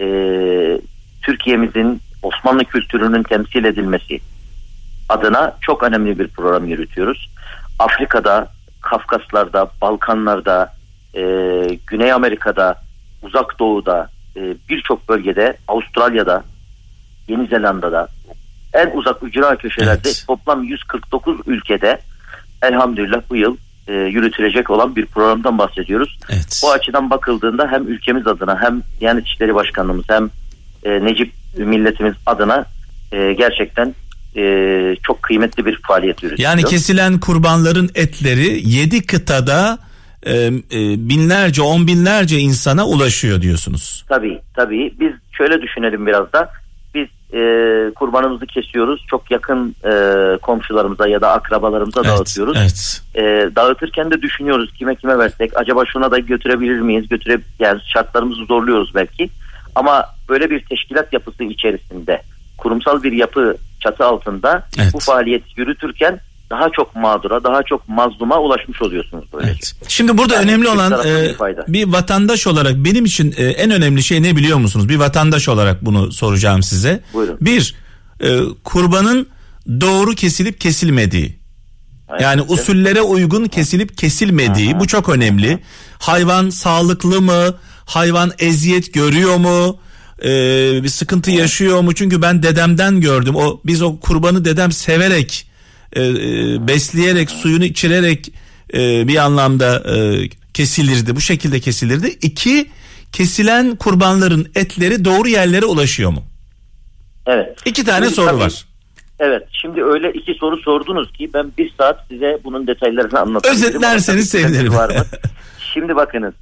[0.00, 0.06] e,
[1.22, 4.20] Türkiye'mizin Osmanlı kültürünün temsil edilmesi
[5.08, 7.30] adına çok önemli bir program yürütüyoruz.
[7.78, 8.48] Afrika'da,
[8.80, 10.74] Kafkaslar'da, Balkanlar'da,
[11.14, 11.22] e,
[11.86, 12.74] Güney Amerika'da,
[13.22, 16.44] Uzak Doğu'da, e, birçok bölgede, Avustralya'da,
[17.28, 18.08] Yeni Zelanda'da,
[18.74, 20.24] en uzak ücra köşelerde Evet.
[20.26, 21.98] toplam 149 ülkede
[22.62, 23.56] elhamdülillah bu yıl
[23.90, 26.18] e, yürütülecek olan bir programdan bahsediyoruz.
[26.30, 26.60] Evet.
[26.64, 30.30] Bu açıdan bakıldığında hem ülkemiz adına hem Diyanet İşleri Başkanlığımız hem
[30.84, 32.64] e, Necip milletimiz adına
[33.12, 33.94] e, gerçekten
[34.36, 34.42] e,
[35.02, 36.48] çok kıymetli bir faaliyet yürütüyor.
[36.50, 39.78] Yani kesilen kurbanların etleri 7 kıtada
[40.22, 40.50] e, e,
[41.08, 44.04] binlerce on binlerce insana ulaşıyor diyorsunuz.
[44.08, 44.94] Tabii tabii.
[45.00, 46.48] Biz şöyle düşünelim biraz da.
[47.34, 47.40] E,
[47.94, 49.04] kurbanımızı kesiyoruz.
[49.10, 49.92] Çok yakın e,
[50.38, 52.56] komşularımıza ya da akrabalarımıza Evet, dağıtıyoruz.
[52.60, 53.02] evet.
[53.14, 55.50] E, dağıtırken de düşünüyoruz kime kime versek.
[55.56, 57.08] Acaba şuna da götürebilir miyiz?
[57.08, 59.30] Götüre yani şartlarımızı zorluyoruz belki.
[59.74, 62.22] Ama böyle bir teşkilat yapısı içerisinde
[62.58, 64.90] kurumsal bir yapı çatı altında Evet.
[64.94, 69.52] bu faaliyet yürütürken daha çok mağdura, daha çok mazluma ulaşmış oluyorsunuz böylece.
[69.52, 69.72] Evet.
[69.88, 71.34] Şimdi burada Yani önemli olan e,
[71.68, 74.88] bir bir vatandaş olarak benim için e, en önemli şey ne biliyor musunuz?
[74.88, 77.02] Bir vatandaş olarak bunu soracağım size.
[77.14, 77.38] Buyurun.
[77.40, 77.74] Bir,
[78.20, 79.26] e, kurbanın
[79.80, 81.40] doğru kesilip kesilmediği.
[82.20, 82.50] Yani Evet.
[82.50, 85.58] usullere uygun kesilip kesilmediği bu çok önemli.
[85.98, 87.54] Hayvan sağlıklı mı?
[87.86, 89.78] Hayvan eziyet görüyor mu?
[90.24, 91.94] Ee, bir sıkıntı yaşıyor mu?
[91.94, 93.36] Çünkü ben dedemden gördüm.
[93.36, 95.49] O biz o kurbanı dedem severek
[95.92, 96.12] e, e,
[96.68, 98.32] besleyerek suyunu içirerek
[98.74, 101.16] e, bir anlamda e, kesilirdi.
[101.16, 102.06] Bu şekilde kesilirdi.
[102.22, 102.70] İki
[103.12, 106.22] kesilen kurbanların etleri doğru yerlere ulaşıyor mu?
[107.26, 107.58] Evet.
[107.64, 108.64] İki tane Şimdi soru tabii- var.
[109.18, 113.68] Evet şimdi öyle iki soru sordunuz ki ben bir saat size bunun detaylarını anlatabilirim.
[113.68, 114.74] Özetlerseniz sevinirim.
[114.74, 115.04] var mı?
[115.74, 116.34] Şimdi bakınız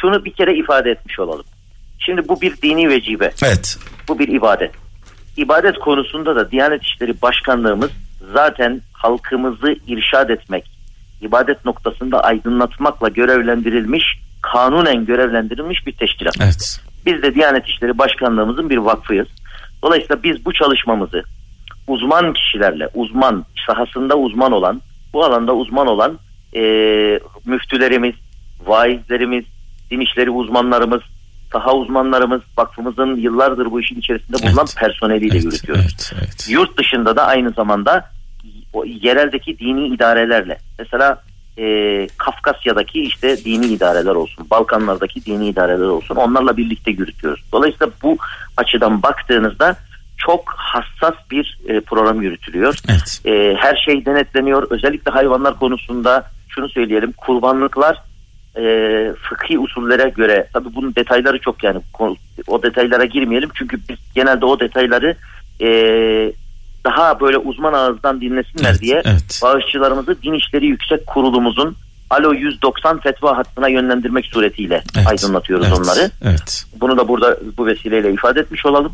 [0.00, 1.44] şunu bir kere ifade etmiş olalım.
[1.98, 3.32] Şimdi bu bir dini vecibe.
[3.44, 3.78] Evet.
[4.08, 4.70] Bu bir ibadet.
[5.36, 7.90] İbadet konusunda da Diyanet İşleri Başkanlığımız
[8.32, 10.70] zaten halkımızı irşad etmek,
[11.20, 14.04] ibadet noktasında aydınlatmakla görevlendirilmiş,
[14.42, 16.34] kanunen görevlendirilmiş bir teşkilat.
[16.40, 16.80] Evet.
[17.06, 19.28] Biz de Diyanet İşleri Başkanlığımızın bir vakfıyız.
[19.82, 21.22] Dolayısıyla biz bu çalışmamızı
[21.88, 24.80] uzman kişilerle, uzman sahasında uzman olan,
[25.12, 26.18] bu alanda uzman olan
[26.54, 26.60] e,
[27.46, 28.14] müftülerimiz,
[28.66, 29.44] vaizlerimiz,
[29.90, 31.00] din işleri uzmanlarımız,
[31.52, 34.76] saha uzmanlarımız, vakfımızın yıllardır bu işin içerisinde bulunan Evet.
[34.78, 35.84] personeliyle Evet, yürütüyoruz.
[35.84, 36.46] evet, evet.
[36.50, 38.10] Yurt dışında da aynı zamanda
[38.76, 41.22] o yereldeki dini idarelerle mesela
[41.58, 47.44] e, Kafkasya'daki işte dini idareler olsun, Balkanlardaki dini idareler olsun onlarla birlikte yürütüyoruz.
[47.52, 48.16] Dolayısıyla bu
[48.56, 49.76] açıdan baktığınızda
[50.18, 52.78] çok hassas bir e, program yürütülüyor.
[52.88, 53.20] Evet.
[53.24, 54.66] E, her şey denetleniyor.
[54.70, 58.02] Özellikle hayvanlar konusunda şunu söyleyelim kurbanlıklar
[58.56, 58.62] e,
[59.28, 61.80] fıkhi usullere göre tabii bunun detayları çok yani
[62.46, 65.16] o detaylara girmeyelim çünkü biz genelde o detayları
[65.60, 65.68] e,
[66.86, 69.40] daha böyle uzman ağızdan dinlesinler Evet, diye evet.
[69.42, 71.76] bağışçılarımızı Din İşleri Yüksek Kurulumuzun
[72.10, 76.10] Alo 190 fetva hattına yönlendirmek suretiyle Evet, aydınlatıyoruz evet, onları.
[76.24, 76.64] Evet.
[76.80, 78.92] Bunu da burada bu vesileyle ifade etmiş olalım.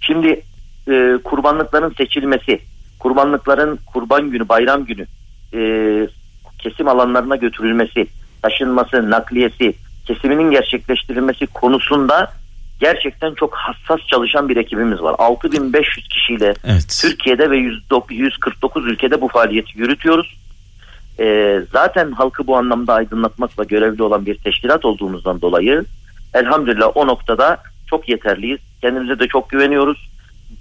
[0.00, 0.42] Şimdi
[0.90, 2.60] e, kurbanlıkların seçilmesi,
[2.98, 5.06] kurbanlıkların kurban günü, bayram günü
[5.54, 5.60] e,
[6.58, 8.06] kesim alanlarına götürülmesi,
[8.42, 9.74] taşınması, nakliyesi,
[10.06, 12.32] kesiminin gerçekleştirilmesi konusunda
[12.82, 15.14] gerçekten çok hassas çalışan bir ekibimiz var.
[15.18, 16.98] 6500 kişiyle Evet.
[17.02, 20.36] Türkiye'de ve 109 149 ülkede bu faaliyeti yürütüyoruz.
[21.20, 25.84] Ee, zaten halkı bu anlamda aydınlatmakla görevli olan bir teşkilat olduğumuzdan dolayı
[26.34, 27.58] elhamdülillah o noktada
[27.90, 28.60] çok yeterliyiz.
[28.80, 30.10] Kendimize de çok güveniyoruz.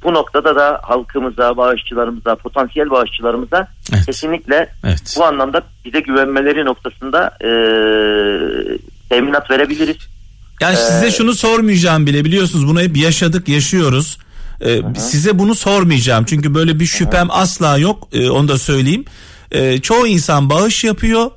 [0.03, 4.05] Bu noktada da halkımıza, bağışçılarımıza, potansiyel bağışçılarımıza Evet.
[4.05, 5.15] kesinlikle Evet.
[5.17, 7.49] bu anlamda bize güvenmeleri noktasında e,
[9.09, 10.20] teminat verebiliriz.
[10.61, 14.17] Yani size şunu sormayacağım bile biliyorsunuz bunu hep yaşadık yaşıyoruz.
[14.65, 19.05] Ee, size bunu sormayacağım çünkü böyle bir şüphem asla yok Ee, onu da söyleyeyim.
[19.51, 21.31] Ee, çoğu insan bağış yapıyor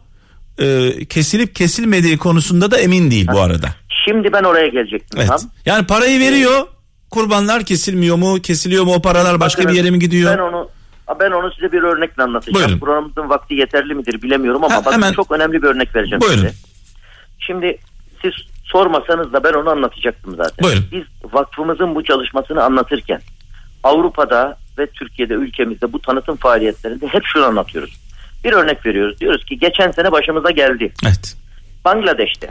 [0.60, 3.68] e, kesilip kesilmediği konusunda da emin değil bu arada.
[4.04, 5.18] Şimdi ben oraya gelecektim.
[5.20, 5.28] Evet.
[5.28, 5.40] Tam.
[5.66, 6.66] Yani parayı veriyor.
[7.10, 8.38] Kurbanlar kesilmiyor mu?
[8.42, 8.94] Kesiliyor mu?
[8.94, 10.38] O paralar başka bir Bakınız, yere mi gidiyor?
[10.38, 10.68] Ben onu
[11.20, 12.54] ben onu size bir örnekle anlatacağım.
[12.66, 12.78] Buyurun.
[12.80, 16.36] Programımızın vakti yeterli midir bilemiyorum ama Ha, bakın hemen- çok önemli bir örnek vereceğim Buyurun.
[16.36, 16.52] size.
[17.38, 17.78] Şimdi
[18.22, 18.32] siz
[18.74, 20.62] sormasanız da ben onu anlatacaktım zaten.
[20.62, 20.84] Buyurun.
[20.92, 23.20] Biz vakfımızın bu çalışmasını anlatırken
[23.82, 28.00] Avrupa'da ve Türkiye'de ülkemizde bu tanıtım faaliyetlerinde hep şunu anlatıyoruz.
[28.44, 29.20] Bir örnek veriyoruz.
[29.20, 30.92] Diyoruz ki geçen sene başımıza geldi.
[31.04, 31.36] Evet.
[31.84, 32.50] Bangladeş'te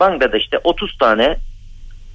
[0.00, 1.36] Bangladeş'te 30 tane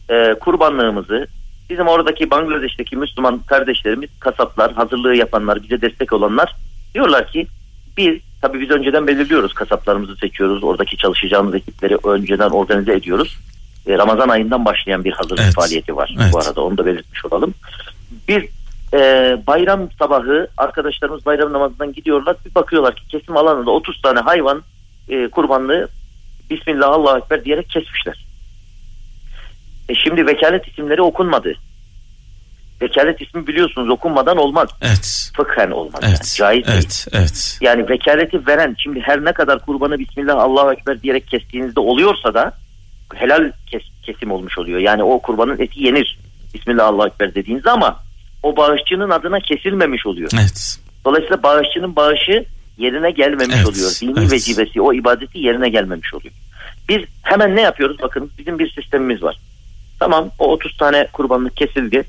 [0.10, 1.28] e, kurbanlığımızı
[1.70, 6.56] bizim oradaki Bangladeş'teki Müslüman kardeşlerimiz kasaplar hazırlığı yapanlar bize destek olanlar
[6.94, 7.48] diyorlar ki
[7.98, 13.38] biz tabii biz önceden belirliyoruz kasaplarımızı seçiyoruz oradaki çalışacağımız ekipleri önceden organize ediyoruz
[13.88, 15.54] E, Ramazan ayından başlayan bir hazırlık Evet.
[15.56, 16.34] faaliyeti var Evet.
[16.34, 17.54] bu arada onu da belirtmiş olalım
[18.28, 18.44] biz
[18.94, 19.00] e,
[19.48, 24.64] bayram sabahı arkadaşlarımız bayram namazından gidiyorlar bir bakıyorlar ki kesim alanında 30 tane hayvan
[25.10, 25.88] e, kurbanlığı
[26.50, 28.26] Bismillah Allahu Ekber diyerek kesmişler.
[29.90, 31.54] E şimdi vekalet isimleri okunmadı.
[32.82, 34.70] Vekalet ismi biliyorsunuz okunmadan olmaz.
[34.82, 35.32] Evet.
[35.38, 36.00] Fıkhen olmaz.
[36.04, 36.38] Evet.
[36.40, 36.64] Yani.
[36.64, 36.78] Caiz değil.
[36.78, 37.08] evet.
[37.14, 37.58] Evet.
[37.62, 42.54] Yani vekaleti veren şimdi her ne kadar kurbanı Bismillah Allahu Ekber diyerek kestiğinizde oluyorsa da
[43.16, 44.80] helal kes- kesim olmuş oluyor.
[44.80, 46.18] Yani o kurbanın eti yenir.
[46.54, 48.00] Bismillah Allahu Ekber dediğinizde ama
[48.44, 50.30] o bağışçının adına kesilmemiş oluyor.
[50.40, 50.78] Evet.
[51.06, 52.46] Dolayısıyla bağışçının bağışı
[52.78, 53.92] yerine gelmemiş Evet, oluyor.
[54.02, 54.32] Dini evet.
[54.32, 56.34] vecibesi o ibadeti yerine gelmemiş oluyor.
[56.90, 57.98] Biz hemen ne yapıyoruz?
[58.02, 59.38] Bakın bizim bir sistemimiz var.
[60.00, 62.04] Tamam o 30 tane kurbanlık kesildi.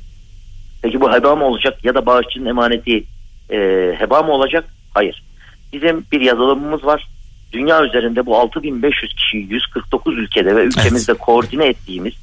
[0.82, 3.04] Peki bu heba mı olacak ya da bağışçının emaneti
[3.50, 3.56] e,
[3.98, 4.64] heba mı olacak?
[4.94, 5.22] Hayır.
[5.72, 7.08] Bizim bir yazılımımız var.
[7.52, 12.14] Dünya üzerinde bu 6500 kişiyi 149 ülkede ve ülkemizde koordine ettiğimiz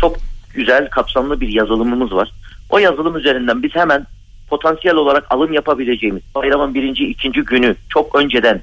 [0.00, 0.16] çok
[0.54, 2.30] güzel kapsamlı bir yazılımımız var.
[2.70, 4.06] O yazılım üzerinden biz hemen
[4.48, 8.62] potansiyel olarak alım yapabileceğimiz bayramın birinci ikinci günü çok önceden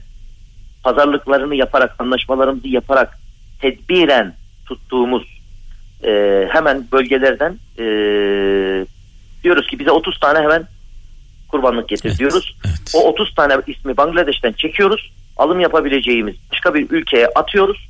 [0.84, 3.19] pazarlıklarını yaparak anlaşmalarımızı yaparak
[3.62, 4.34] tedbiren
[4.65, 5.39] tuttuğumuz
[6.04, 6.12] e,
[6.52, 7.86] hemen bölgelerden e,
[9.48, 10.68] diyoruz ki bize 30 tane hemen
[11.48, 12.56] kurbanlık getir Evet, diyoruz.
[12.66, 12.94] evet.
[12.96, 15.12] O 30 tane ismi Bangladeş'ten çekiyoruz.
[15.38, 17.88] Alım yapabileceğimiz başka bir ülkeye atıyoruz.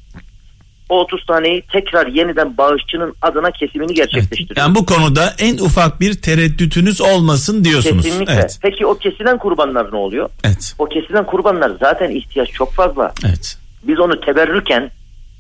[0.89, 4.58] O 30 taneyi tekrar yeniden bağışçının adına kesimini gerçekleştiriyoruz.
[4.58, 8.06] Yani bu konuda en ufak bir tereddütünüz olmasın diyorsunuz.
[8.06, 8.34] Kesinlikle.
[8.34, 8.60] Evet.
[8.62, 10.30] Peki o kesilen kurbanlar ne oluyor?
[10.43, 10.76] Evet.
[10.80, 13.13] O kesilen kurbanlar zaten ihtiyaç çok fazla.
[13.26, 13.58] Evet.
[13.84, 14.91] Biz onu teberrüken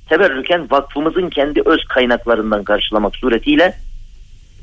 [0.09, 3.77] teberrüken vakfımızın kendi öz kaynaklarından karşılamak suretiyle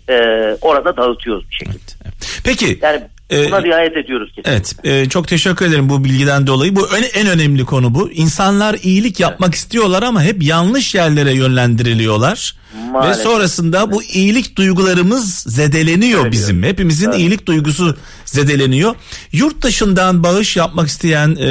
[0.09, 0.15] e,
[0.61, 1.77] orada dağıtıyoruz bir şekilde.
[1.77, 1.97] Evet.
[2.05, 2.41] evet.
[2.45, 2.79] Peki.
[2.83, 4.53] Yani buna Ee, riayet ediyoruz kesinlikle.
[4.53, 6.77] Evet, e, çok teşekkür ederim bu bilgiden dolayı.
[6.77, 8.11] Bu en, en önemli konu bu.
[8.11, 12.55] İnsanlar iyilik yapmak istiyorlar ama hep yanlış yerlere yönlendiriliyorlar.
[12.93, 13.19] Maalesef.
[13.19, 16.63] Ve sonrasında bu iyilik duygularımız zedeleniyor bizim.
[16.63, 17.19] Hepimizin Evet.
[17.19, 18.95] iyilik duygusu zedeleniyor.
[19.33, 21.49] Yurt dışından bağış yapmak isteyen e,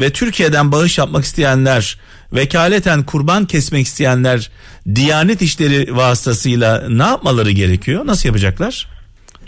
[0.00, 1.98] ve Türkiye'den bağış yapmak isteyenler,
[2.32, 4.50] vekaleten kurban kesmek isteyenler
[4.94, 8.06] Diyanet işleri vasıtasıyla ne yapmaları gerekiyor?
[8.06, 8.88] Nasıl yapacaklar?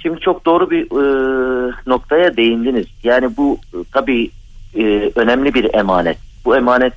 [0.03, 2.87] Şimdi çok doğru bir e, noktaya değindiniz.
[3.03, 4.31] Yani bu e, tabii
[4.75, 6.19] e, önemli bir emanet.
[6.45, 6.93] Bu emanet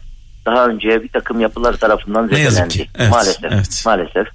[0.46, 2.88] daha önce bir takım yapılar tarafından zedelendi.
[2.96, 3.54] Evet, maalesef.
[3.54, 3.84] evet.
[3.86, 4.28] Maalesef.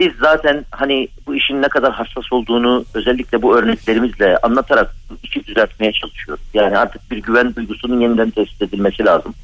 [0.00, 5.92] Biz zaten hani bu işin ne kadar hassas olduğunu özellikle bu örneklerimizle anlatarak işi düzeltmeye
[5.92, 6.44] çalışıyoruz.
[6.54, 9.34] Yani artık bir güven duygusunun yeniden tesis edilmesi lazım.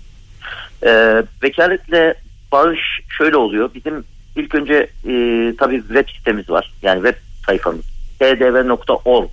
[0.83, 2.15] Ee, vekaletle
[2.53, 2.79] bağış
[3.19, 3.71] şöyle oluyor.
[3.75, 4.05] Bizim
[4.37, 4.75] ilk önce
[5.09, 6.73] e, tabii web sitemiz var.
[6.83, 7.87] Yani web sayfamız.
[8.19, 9.31] tdv.org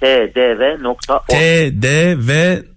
[0.00, 1.26] tdv.org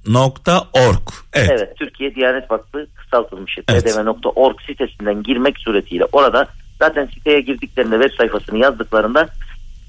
[0.05, 1.07] tdv.org.
[1.33, 1.49] Evet.
[1.51, 1.77] Evet.
[1.77, 3.83] Türkiye Diyanet Vakfı kısaltılmışı Evet.
[3.85, 6.47] tdv.org sitesinden girmek suretiyle orada
[6.79, 9.27] zaten siteye girdiklerinde web sayfasını yazdıklarında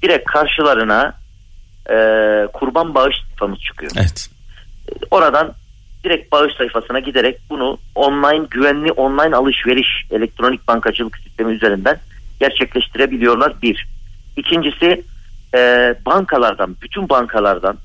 [0.03, 1.13] direkt karşılarına
[1.89, 1.95] e,
[2.53, 3.91] kurban bağış sayfamız çıkıyor.
[3.95, 4.29] Evet.
[5.11, 5.53] Oradan
[6.03, 11.97] direkt bağış sayfasına giderek bunu online güvenli online alışveriş elektronik bankacılık sistemi üzerinden
[12.39, 13.87] gerçekleştirebiliyorlar bir.
[14.37, 15.03] İkincisi
[15.55, 17.77] e, bankalardan bütün bankalardan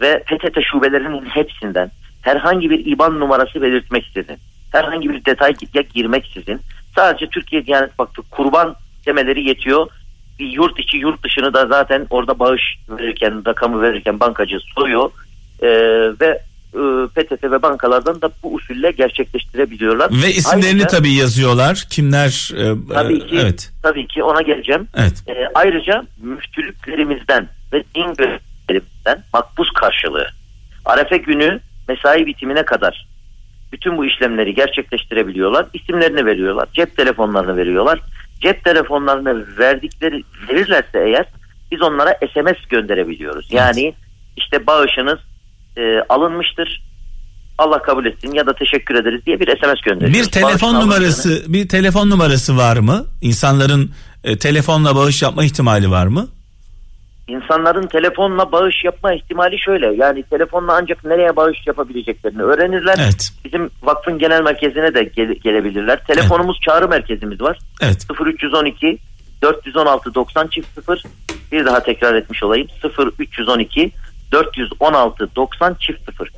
[0.00, 1.90] ve PTT şubelerinin hepsinden
[2.22, 4.36] herhangi bir IBAN numarası belirtmeksizin
[4.72, 5.54] herhangi bir detay
[5.94, 6.60] girmeksizin
[6.94, 8.74] sadece Türkiye Diyanet Vakfı kurban
[9.06, 9.86] demeleri yetiyor.
[10.38, 15.10] Bir yurt içi yurt dışını da zaten orada bağış verirken rakamı verirken bankacı soruyor
[15.62, 15.68] Ee,
[16.20, 16.40] ve e,
[17.14, 20.10] PTT ve bankalardan da bu usulle gerçekleştirebiliyorlar.
[20.22, 21.86] Ve isimlerini Ayrıca- tabii yazıyorlar.
[21.90, 22.50] Kimler?
[22.56, 23.70] e, Tabii e, ki, Evet.
[23.82, 24.88] tabii ki ona geleceğim.
[24.96, 25.22] Evet.
[25.28, 30.26] Ee, ayrıca müftülüklerimizden ve din görevlilerimizden makbuz karşılığı
[30.84, 33.06] Arefe günü mesai bitimine kadar
[33.72, 35.66] bütün bu işlemleri gerçekleştirebiliyorlar.
[35.74, 36.68] İsimlerini veriyorlar.
[36.72, 38.00] Cep telefonlarını veriyorlar.
[38.40, 41.26] Cep telefonlarını verdikleri verirlerse eğer
[41.72, 43.48] biz onlara SMS gönderebiliyoruz.
[43.52, 43.94] Yani
[44.36, 45.18] işte bağışınız
[45.76, 46.82] e, alınmıştır.
[47.58, 50.26] Allah kabul etsin ya da teşekkür ederiz diye bir SMS gönderiyoruz.
[50.26, 53.04] Bir telefon Bağışın numarası, bir telefon numarası var mı?
[53.22, 53.90] İnsanların
[54.24, 56.28] e, telefonla bağış yapma ihtimali var mı?
[57.28, 59.86] İnsanların telefonla bağış yapma ihtimali şöyle.
[59.86, 62.98] Yani telefonla ancak nereye bağış yapabileceklerini öğrenirler.
[63.00, 63.32] Evet.
[63.44, 66.04] Bizim vakfın genel merkezine de gele- gelebilirler.
[66.06, 67.58] Telefonumuz çağrı merkezimiz var.
[67.80, 68.06] Evet.
[68.26, 68.98] 0312
[69.42, 71.02] 416 90 çift 0
[71.52, 72.66] bir daha tekrar etmiş olayım
[73.20, 73.90] 0312
[74.32, 76.28] 416 90 çift 0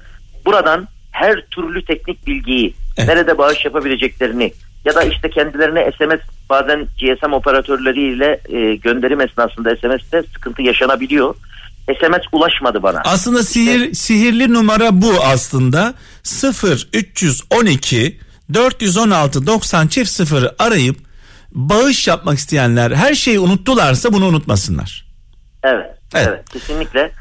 [0.46, 3.08] buradan her türlü teknik bilgiyi Evet.
[3.08, 4.52] nerede bağış yapabileceklerini
[4.84, 11.34] ya da işte kendilerine SMS bazen GSM operatörleriyle e, gönderim esnasında SMS'te sıkıntı yaşanabiliyor.
[12.00, 13.00] SMS ulaşmadı bana.
[13.04, 15.94] Aslında sihir sihirli numara bu aslında.
[16.22, 18.18] 0 312
[18.54, 20.96] 416 90 çift 0 arayıp
[21.52, 25.06] bağış yapmak isteyenler her şeyi unuttularsa bunu unutmasınlar.
[25.64, 26.28] Evet, Evet.
[26.28, 26.50] evet.
[26.52, 27.12] kesinlikle.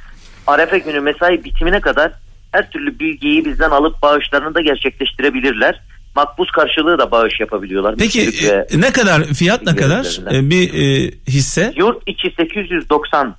[0.48, 2.12] Arefe günü mesai bitimine kadar
[2.52, 5.82] her türlü bilgiyi bizden alıp bağışlarını da gerçekleştirebilirler.
[6.16, 7.96] Makbuz karşılığı da bağış yapabiliyorlar.
[7.98, 10.20] Peki e, ne kadar fiyat ne kadar.
[10.34, 11.74] E, bir e, hisse?
[11.76, 13.36] yurt içi 890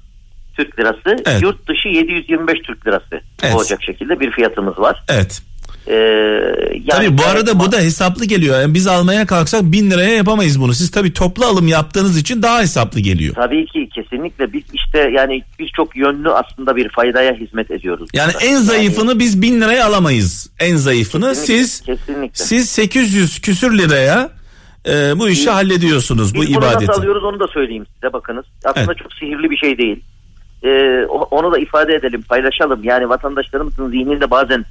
[0.56, 1.42] Türk lirası, Evet.
[1.42, 3.54] yurt dışı 725 Türk lirası Evet.
[3.54, 5.02] olacak şekilde bir fiyatımız var.
[5.08, 5.42] Evet.
[5.86, 8.60] Ee, yani tabii bu arada bu da hesaplı geliyor.
[8.60, 10.74] Yani biz almaya kalksak bin liraya yapamayız bunu.
[10.74, 13.34] Siz tabii toplu alım yaptığınız için daha hesaplı geliyor.
[13.34, 18.08] Tabii ki kesinlikle biz işte yani biz çok yönlü aslında bir faydaya hizmet ediyoruz.
[18.12, 18.46] Yani burada.
[18.46, 20.50] en zayıfını biz bin liraya alamayız.
[20.60, 22.44] En zayıfını Kesinlikle, siz kesinlikle.
[22.44, 24.30] siz 800 küsür liraya
[24.88, 26.86] e, bu işi hallediyorsunuz bu Biz bunu ibadeti.
[26.86, 28.44] nasıl alıyoruz onu da söyleyeyim size bakınız.
[28.64, 28.98] Aslında Evet.
[28.98, 30.00] çok sihirli bir şey değil.
[30.64, 32.84] Ee, onu da ifade edelim, paylaşalım.
[32.84, 34.64] Yani vatandaşlarımızın zihninde bazen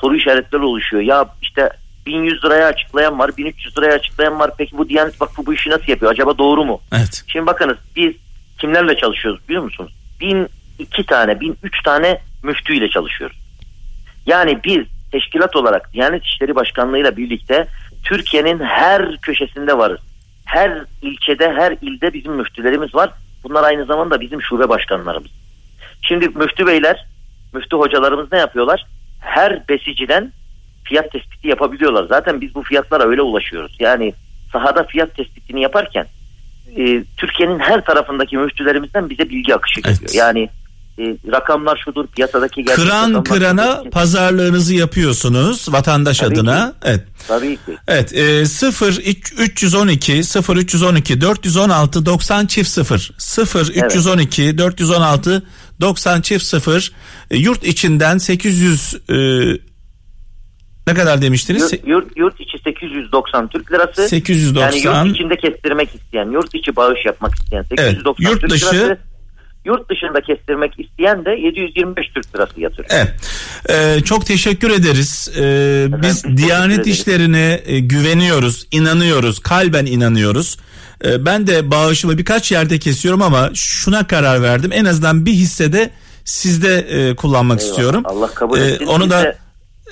[0.00, 1.02] soru işaretleri oluşuyor.
[1.02, 1.70] Ya işte
[2.06, 4.50] 1100 liraya açıklayan var, 1300 liraya açıklayan var.
[4.58, 6.12] Peki bu Diyanet Vakfı bu işi nasıl yapıyor?
[6.12, 6.80] Acaba doğru mu?
[6.92, 7.24] Evet.
[7.26, 8.14] Şimdi bakınız biz
[8.58, 9.92] kimlerle çalışıyoruz biliyor musunuz?
[10.20, 13.36] Bin iki tane, bin üç tane müftüyle çalışıyoruz.
[14.26, 17.66] Yani biz teşkilat olarak Diyanet İşleri Başkanlığı ile birlikte
[18.04, 20.00] Türkiye'nin her köşesinde varız.
[20.44, 23.10] Her ilçede, her ilde bizim müftülerimiz var.
[23.44, 25.30] Bunlar aynı zamanda bizim şube başkanlarımız.
[26.02, 27.06] Şimdi müftü beyler,
[27.52, 28.86] müftü hocalarımız ne yapıyorlar?
[29.26, 30.32] Her besiciden
[30.84, 32.06] fiyat tespiti yapabiliyorlar.
[32.08, 33.76] Zaten biz bu fiyatlara öyle ulaşıyoruz.
[33.80, 34.14] Yani
[34.52, 36.06] sahada fiyat tespitini yaparken
[36.76, 39.98] e, Türkiye'nin her tarafındaki müftülerimizden bize bilgi akışı geliyor.
[40.02, 40.14] Evet.
[40.14, 40.48] Yani
[40.98, 43.90] e, rakamlar şudur, piyasadaki gerçek Kıran kırana şudur.
[43.90, 46.72] pazarlığınızı yapıyorsunuz vatandaş Tabii adına.
[46.84, 47.00] Evet.
[47.28, 47.76] Tabii ki.
[47.88, 48.98] Evet, e, 0
[49.38, 55.42] 312 0 312 416 90 çift 0 0 312 416
[55.80, 56.92] 90 çift 0
[57.30, 59.14] E, yurt içinden 800 e,
[60.86, 61.72] ne kadar demiştiniz?
[61.72, 64.08] Yurt, yurt, yurt içi 890 Türk lirası.
[64.08, 64.62] 890.
[64.92, 68.98] Yani yurt içinde kestirmek isteyen, yurt içi bağış yapmak isteyen 890 yurt Türk dışı- lirası.
[69.66, 72.88] Yurt dışında kestirmek isteyen de 725 Türk lirası yatırıyor.
[72.90, 73.12] Evet.
[73.70, 75.30] Ee, çok teşekkür ederiz.
[75.38, 76.98] Ee, biz teşekkür Diyanet ederiz.
[76.98, 80.56] işlerine e, güveniyoruz, inanıyoruz, kalben inanıyoruz.
[81.04, 84.70] Ee, ben de bağışımı birkaç yerde kesiyorum ama şuna karar verdim.
[84.74, 85.90] En azından bir hissede
[86.24, 87.70] sizde e, kullanmak Eyvallah.
[87.70, 88.02] istiyorum.
[88.06, 88.86] Allah kabul Ee, etsin.
[88.86, 89.36] onu Biz da de-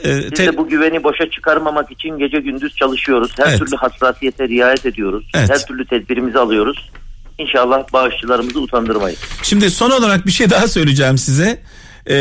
[0.04, 3.32] e, Biz te- de bu güveni boşa çıkarmamak için gece gündüz çalışıyoruz.
[3.38, 3.58] Her Evet.
[3.58, 5.30] türlü hassasiyete riayet ediyoruz.
[5.34, 5.50] Evet.
[5.50, 6.90] Her türlü tedbirimizi alıyoruz.
[7.38, 9.18] İnşallah bağışçılarımızı utandırmayız.
[9.42, 11.62] Şimdi son olarak bir şey daha söyleyeceğim size.
[12.06, 12.14] Ee,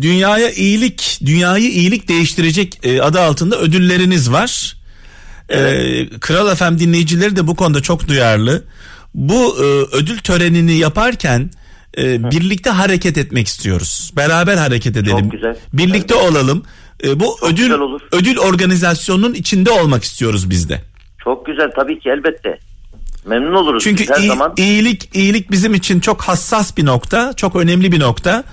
[0.00, 4.76] dünyaya iyilik, dünyayı iyilik değiştirecek e, adı altında ödülleriniz var.
[5.48, 8.64] Ee, Kral FM dinleyicileri de bu konuda çok duyarlı.
[9.14, 9.62] Bu e,
[9.96, 11.50] ödül törenini yaparken
[11.98, 14.12] e, birlikte hareket etmek istiyoruz.
[14.16, 15.20] Beraber hareket edelim.
[15.20, 15.56] Çok güzel.
[15.72, 16.62] Birlikte olalım.
[17.04, 18.00] E, bu ödül güzel olur.
[18.12, 20.80] ödül organizasyonunun içinde olmak istiyoruz biz de.
[21.24, 22.58] Çok güzel tabii ki elbette.
[23.26, 24.52] Memnun oluruz Çünkü her iyi- zaman.
[24.56, 28.44] iyilik iyilik bizim için çok hassas bir nokta, çok önemli bir nokta.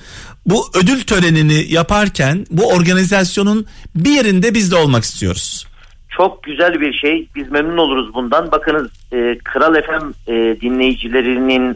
[0.46, 5.68] Bu ödül törenini yaparken bu organizasyonun bir yerinde biz de olmak istiyoruz.
[6.10, 7.28] Çok güzel bir şey.
[7.36, 8.52] Biz memnun oluruz bundan.
[8.52, 11.76] Bakınız e, Kral FM e, dinleyicilerinin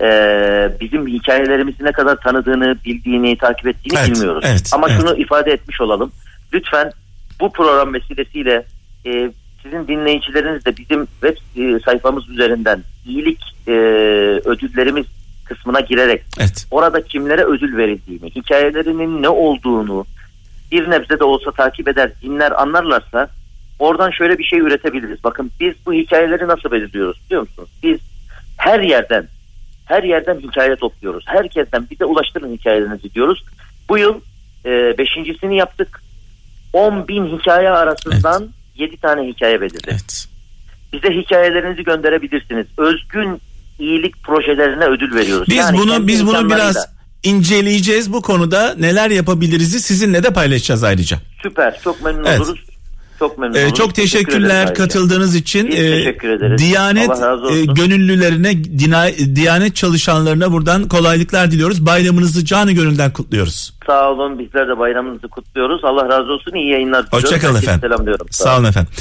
[0.00, 0.08] e,
[0.80, 4.44] bizim hikayelerimizi ne kadar tanıdığını, bildiğini, takip ettiğini Evet, bilmiyoruz.
[4.48, 5.00] evet, Ama evet.
[5.00, 6.12] şunu ifade etmiş olalım.
[6.54, 6.90] Lütfen
[7.40, 8.66] bu program vesilesiyle
[9.06, 9.30] e,
[9.64, 13.70] sizin dinleyicileriniz de bizim web e, sayfamız üzerinden iyilik e,
[14.44, 15.06] ödüllerimiz
[15.44, 16.66] kısmına girerek Evet.
[16.70, 20.04] orada kimlere ödül verildiğini, hikayelerinin ne olduğunu
[20.72, 23.28] bir nebze de olsa takip eder, dinler, anlarlarsa
[23.78, 25.24] oradan şöyle bir şey üretebiliriz.
[25.24, 27.68] Bakın biz bu hikayeleri nasıl belirliyoruz biliyor musunuz?
[27.82, 27.98] Biz
[28.56, 29.28] her yerden
[29.86, 31.24] her yerden hikaye topluyoruz.
[31.26, 33.44] Herkesten bize ulaştırın hikayelerinizi diyoruz.
[33.88, 34.20] Bu yıl
[34.64, 36.00] e, beşincisini yaptık.
[36.72, 39.88] 10 bin hikaye arasından 7 tane hikaye belirledik.
[39.88, 40.26] Evet.
[40.92, 42.66] Bize hikayelerinizi gönderebilirsiniz.
[42.78, 43.40] Özgün
[43.78, 45.48] iyilik projelerine ödül veriyoruz.
[45.48, 46.88] Biz Yani bunu biz bunu biraz
[47.22, 51.18] inceleyeceğiz bu konuda neler yapabiliriz'i sizinle de paylaşacağız ayrıca.
[51.42, 51.80] Süper.
[51.84, 52.40] Çok memnun Evet.
[52.40, 52.60] oluruz.
[53.18, 53.78] Çok memnun Ee, oluruz.
[53.78, 54.74] çok Teşekkür teşekkürler ayrıca.
[54.74, 55.68] katıldığınız için.
[55.68, 56.58] Biz Ee, teşekkür ederiz.
[56.62, 57.10] Diyanet
[57.50, 61.86] e, gönüllülerine, dina- Diyanet çalışanlarına buradan kolaylıklar diliyoruz.
[61.86, 63.72] Bayramınızı canı gönülden kutluyoruz.
[63.86, 64.38] Sağ olun.
[64.38, 65.80] Bizler de bayramınızı kutluyoruz.
[65.84, 66.52] Allah razı olsun.
[66.54, 67.24] İyi yayınlar diliyorum.
[67.28, 67.80] Hoşçakalın efendim.
[67.80, 68.26] Selam diyorum.
[68.30, 68.92] Sağ olun efendim.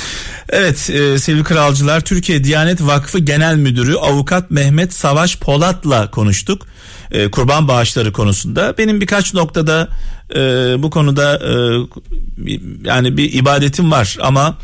[0.49, 6.67] Evet e, sevgili kralcılar Türkiye Diyanet Vakfı Genel Müdürü Avukat Mehmet Savaş Polat'la konuştuk.
[7.11, 8.73] E, kurban bağışları konusunda.
[8.77, 9.87] Benim birkaç noktada
[10.35, 10.39] e,
[10.83, 11.53] bu konuda e,
[12.83, 14.57] yani bir ibadetim var ama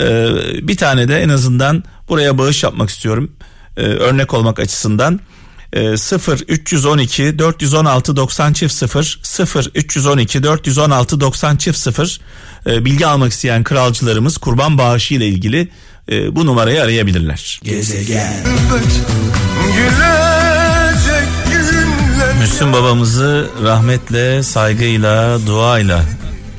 [0.00, 0.28] e,
[0.68, 3.32] bir tane de en azından buraya bağış yapmak istiyorum.
[3.76, 5.20] E, örnek olmak açısından.
[5.72, 12.20] E, 0 312 416 90 çift 0 0 312 416 90 çift 0
[12.66, 15.68] e, bilgi almak isteyen kralcılarımız kurban bağışı ile ilgili
[16.10, 17.60] e, bu numarayı arayabilirler.
[22.46, 26.02] Müslüm babamızı rahmetle, saygıyla, duayla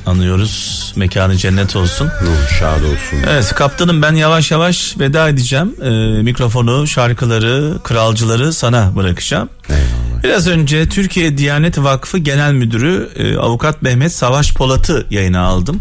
[0.06, 0.92] anıyoruz.
[0.96, 2.06] Mekanı cennet olsun.
[2.22, 3.18] Ruh şad olsun.
[3.28, 5.74] Evet kaptanım ben yavaş yavaş veda edeceğim.
[5.82, 5.88] Ee,
[6.22, 9.48] mikrofonu, şarkıları, kralcıları sana bırakacağım.
[9.68, 10.22] Eyvallah.
[10.24, 15.80] Biraz önce Türkiye Diyanet Vakfı Genel Müdürü e, Avukat Mehmet Savaş Polat'ı yayına aldım.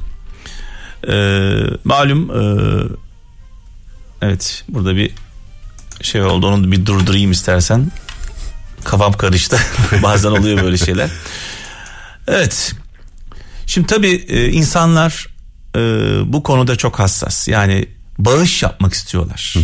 [1.07, 1.53] Ee,
[1.83, 2.41] malum e,
[4.21, 5.11] evet burada bir
[6.01, 7.91] şey oldu onu bir durdurayım istersen.
[8.87, 9.59] Kafam karıştı.
[10.03, 11.09] Bazen oluyor böyle şeyler.
[12.27, 12.73] Evet.
[13.65, 15.27] Şimdi tabii e, insanlar
[15.75, 15.79] e,
[16.25, 17.47] bu konuda çok hassas.
[17.47, 19.55] Yani bağış yapmak istiyorlar.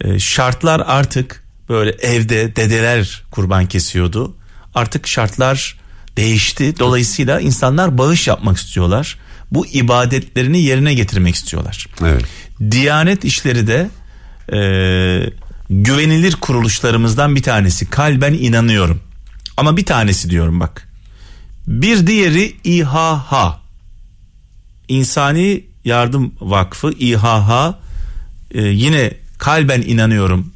[0.00, 4.36] E, şartlar artık böyle evde dedeler kurban kesiyordu.
[4.74, 5.78] Artık şartlar
[6.16, 6.78] değişti.
[6.78, 9.18] Dolayısıyla insanlar bağış yapmak istiyorlar.
[9.50, 11.86] Bu ibadetlerini yerine getirmek istiyorlar.
[12.04, 12.24] Evet.
[12.70, 13.90] Diyanet işleri de
[14.52, 14.58] e,
[15.70, 17.90] güvenilir kuruluşlarımızdan bir tanesi.
[17.90, 19.00] Kalben inanıyorum.
[19.56, 20.88] Ama bir tanesi diyorum bak.
[21.66, 23.56] Bir diğeri İHH.
[24.88, 27.74] İnsani Yardım Vakfı İHH
[28.50, 30.52] e, yine kalben inanıyorum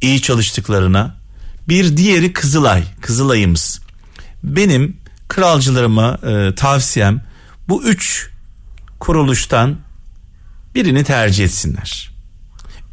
[0.00, 1.16] iyi çalıştıklarına.
[1.68, 3.80] Bir diğeri Kızılay, Kızılay'ımız.
[4.44, 4.96] Benim
[5.28, 7.22] kralcılarıma e, tavsiyem
[7.68, 8.30] bu üç
[9.00, 9.76] kuruluştan
[10.74, 12.10] birini tercih etsinler.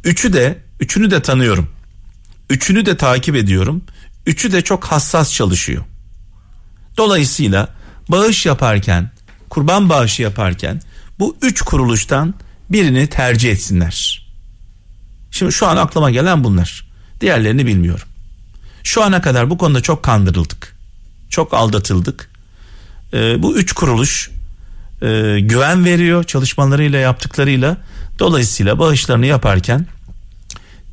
[0.04, 1.70] Üçü de, üçünü de tanıyorum.
[2.50, 3.82] Üçünü de takip ediyorum.
[4.26, 5.84] Üçü de çok hassas çalışıyor.
[6.96, 7.68] Dolayısıyla
[8.08, 9.10] bağış yaparken,
[9.50, 10.80] kurban bağışı yaparken
[11.18, 12.34] bu üç kuruluştan
[12.70, 14.26] birini tercih etsinler.
[15.30, 16.88] Şimdi şu an aklıma gelen bunlar.
[17.20, 18.08] Diğerlerini bilmiyorum.
[18.84, 20.76] Şu ana kadar bu konuda çok kandırıldık.
[21.30, 22.30] Çok aldatıldık.
[23.12, 24.30] Ee, bu üç kuruluş
[25.02, 27.76] e, güven veriyor çalışmalarıyla yaptıklarıyla.
[28.18, 29.86] Dolayısıyla bağışlarını yaparken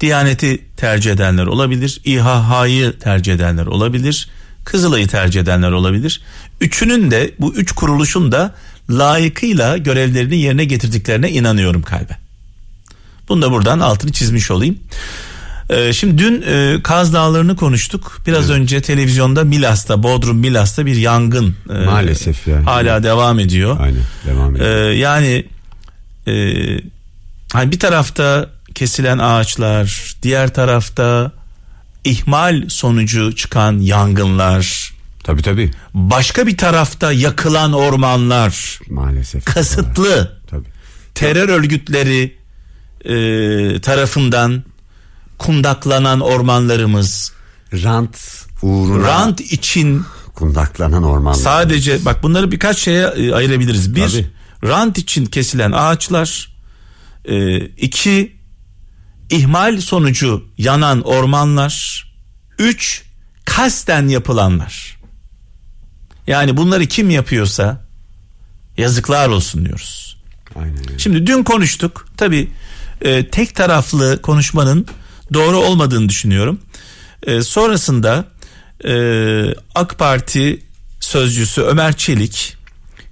[0.06, 2.01] Diyaneti tercih edenler olabilir.
[2.06, 4.28] İHH'yı tercih edenler olabilir.
[4.66, 6.22] Kızılay'ı tercih edenler olabilir.
[6.62, 8.53] Üçünün de bu üç kuruluşun da
[8.89, 12.18] layıkıyla görevlerini yerine getirdiklerine inanıyorum kalbe.
[13.30, 14.80] Bunu da buradan altını çizmiş olayım.
[15.70, 18.18] Ee, şimdi dün e, Kaz Dağları'nı konuştuk.
[18.28, 22.64] Biraz önce televizyonda Milas'ta, Bodrum Milas'ta bir yangın e, Maalesef yani.
[22.66, 23.78] hala devam ediyor.
[23.80, 24.99] Aynen devam Ee, edelim.
[25.01, 25.45] yani
[26.28, 26.34] e,
[27.53, 31.32] hani bir tarafta kesilen ağaçlar, diğer tarafta
[32.03, 35.71] ihmal sonucu çıkan yangınlar, tabii tabii.
[35.93, 39.45] başka bir tarafta yakılan ormanlar, Maalesef.
[39.45, 40.67] kasıtlı Tabii.
[41.15, 42.36] terör örgütleri
[43.05, 43.15] e,
[43.82, 44.63] tarafından
[45.38, 47.32] kundaklanan ormanlarımız,
[47.73, 48.17] Rant
[48.61, 50.03] uğruna rant için
[50.36, 51.39] kundaklanan ormanlar.
[51.39, 53.95] Sadece bak bunları birkaç şeye e, ayırabiliriz.
[53.95, 54.28] Bir, Tabii.
[54.63, 56.55] rant için kesilen ağaçlar.
[57.26, 58.36] E, iki,
[59.30, 62.05] ihmal sonucu yanan ormanlar.
[62.59, 63.03] Üç,
[63.45, 64.97] kasten yapılanlar.
[66.28, 67.86] Yani bunları kim yapıyorsa
[68.78, 70.17] yazıklar olsun diyoruz.
[70.55, 70.97] Aynen.
[70.97, 72.07] Şimdi dün konuştuk.
[72.17, 72.51] Tabi
[73.32, 74.88] tek taraflı konuşmanın
[75.34, 76.59] doğru olmadığını düşünüyorum.
[77.23, 78.26] E, sonrasında
[78.86, 78.93] e,
[79.76, 80.63] AK Parti
[80.99, 82.57] sözcüsü Ömer Çelik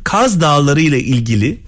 [0.04, 1.64] Kaz Dağları ile ilgili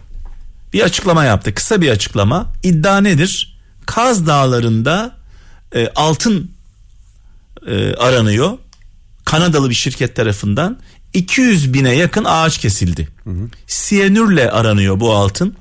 [0.74, 1.54] bir açıklama yaptı.
[1.54, 2.54] Kısa bir açıklama.
[2.64, 3.55] İddia nedir?
[3.86, 5.16] Kaz Dağları'nda
[5.76, 6.52] e, altın
[7.68, 8.58] e, aranıyor.
[9.26, 10.80] Kanadalı bir şirket tarafından
[11.14, 13.08] 200 bine yakın ağaç kesildi.
[13.68, 15.56] Siyanürle aranıyor bu altın.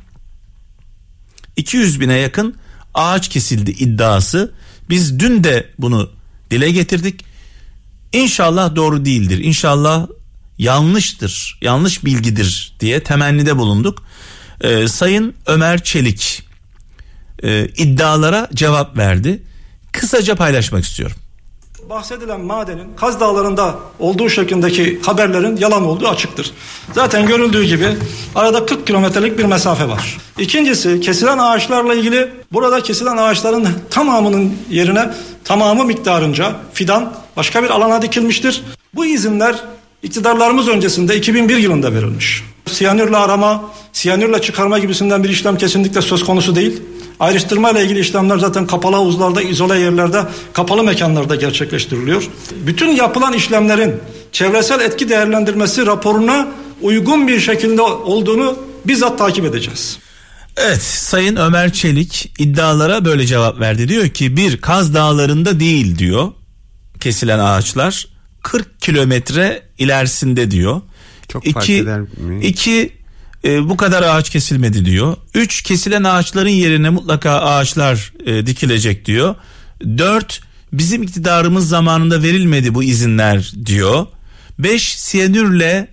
[1.56, 2.56] 200 bine yakın
[2.94, 4.52] ağaç kesildi iddiası.
[4.90, 6.10] Biz dün de bunu
[6.50, 7.24] dile getirdik.
[8.12, 9.38] İnşallah doğru değildir.
[9.38, 10.06] İnşallah
[10.58, 11.58] yanlıştır.
[11.62, 14.02] Yanlış bilgidir diye temennide bulunduk.
[14.60, 16.42] Ee, Sayın Ömer Çelik
[17.42, 19.42] e, iddialara cevap verdi.
[19.92, 21.16] Kısaca paylaşmak istiyorum.
[21.90, 26.52] Bahsedilen madenin Kaz Dağları'nda olduğu şeklindeki haberlerin yalan olduğu açıktır.
[26.92, 27.88] Zaten görüldüğü gibi
[28.34, 30.18] arada 40 kilometrelik bir mesafe var.
[30.38, 35.10] İkincisi kesilen ağaçlarla ilgili burada kesilen ağaçların tamamının yerine
[35.44, 38.62] tamamı miktarınca fidan başka bir alana dikilmiştir.
[38.94, 39.56] Bu izinler
[40.02, 42.42] iktidarlarımız öncesinde 2001 yılında verilmiş.
[42.66, 46.82] Siyanürle arama, siyanürle çıkarma gibisinden bir işlem kesinlikle söz konusu değil.
[47.20, 52.28] Ayrıştırma ile ilgili işlemler zaten kapalı havuzlarda, izole yerlerde, kapalı mekanlarda gerçekleştiriliyor.
[52.66, 53.94] Bütün yapılan işlemlerin
[54.32, 56.48] çevresel etki değerlendirmesi raporuna
[56.82, 59.98] uygun bir şekilde olduğunu bizzat takip edeceğiz.
[60.56, 63.88] Evet Sayın Ömer Çelik iddialara böyle cevap verdi.
[63.88, 66.32] Diyor ki bir Kaz Dağları'nda değil diyor
[67.00, 68.08] kesilen ağaçlar
[68.42, 70.80] 40 kilometre ilerisinde diyor.
[71.28, 72.46] Çok fark iki, eder mi?
[72.46, 72.92] iki
[73.44, 75.16] e, bu kadar ağaç kesilmedi diyor.
[75.34, 79.34] Üç kesilen ağaçların yerine mutlaka ağaçlar e, dikilecek diyor.
[79.98, 80.40] Dört
[80.72, 84.06] bizim iktidarımız zamanında verilmedi bu izinler diyor.
[84.58, 85.88] Beş siyanürle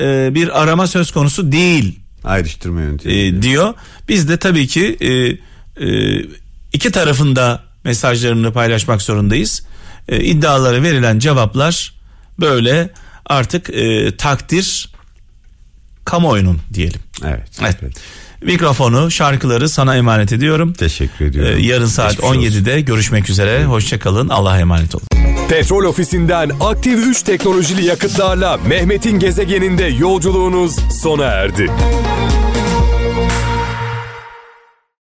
[0.00, 3.14] e, bir arama söz konusu değil Ayrıştırma yöntemi.
[3.14, 3.74] e, diyor.
[4.08, 5.08] Biz de tabii ki e,
[5.86, 6.18] e,
[6.72, 9.62] iki tarafında mesajlarını paylaşmak zorundayız.
[10.08, 11.94] E, iddialara verilen cevaplar
[12.40, 12.90] böyle
[13.28, 14.92] artık e, takdir
[16.04, 17.00] kamuoyunun diyelim.
[17.26, 17.48] evet.
[17.60, 17.76] Evet.
[18.42, 20.72] Mikrofonu, şarkıları sana emanet ediyorum.
[20.72, 21.58] Teşekkür E, ediyorum.
[21.62, 22.40] yarın saat Geçmiş olsun.
[22.40, 23.64] 17'de görüşmek üzere.
[23.64, 24.28] Hoşçakalın.
[24.28, 25.04] Allah'a emanet olun.
[25.48, 31.66] Petrol ofisinden aktif 3 teknolojili yakıtlarla Mehmet'in gezegeninde yolculuğunuz sona erdi.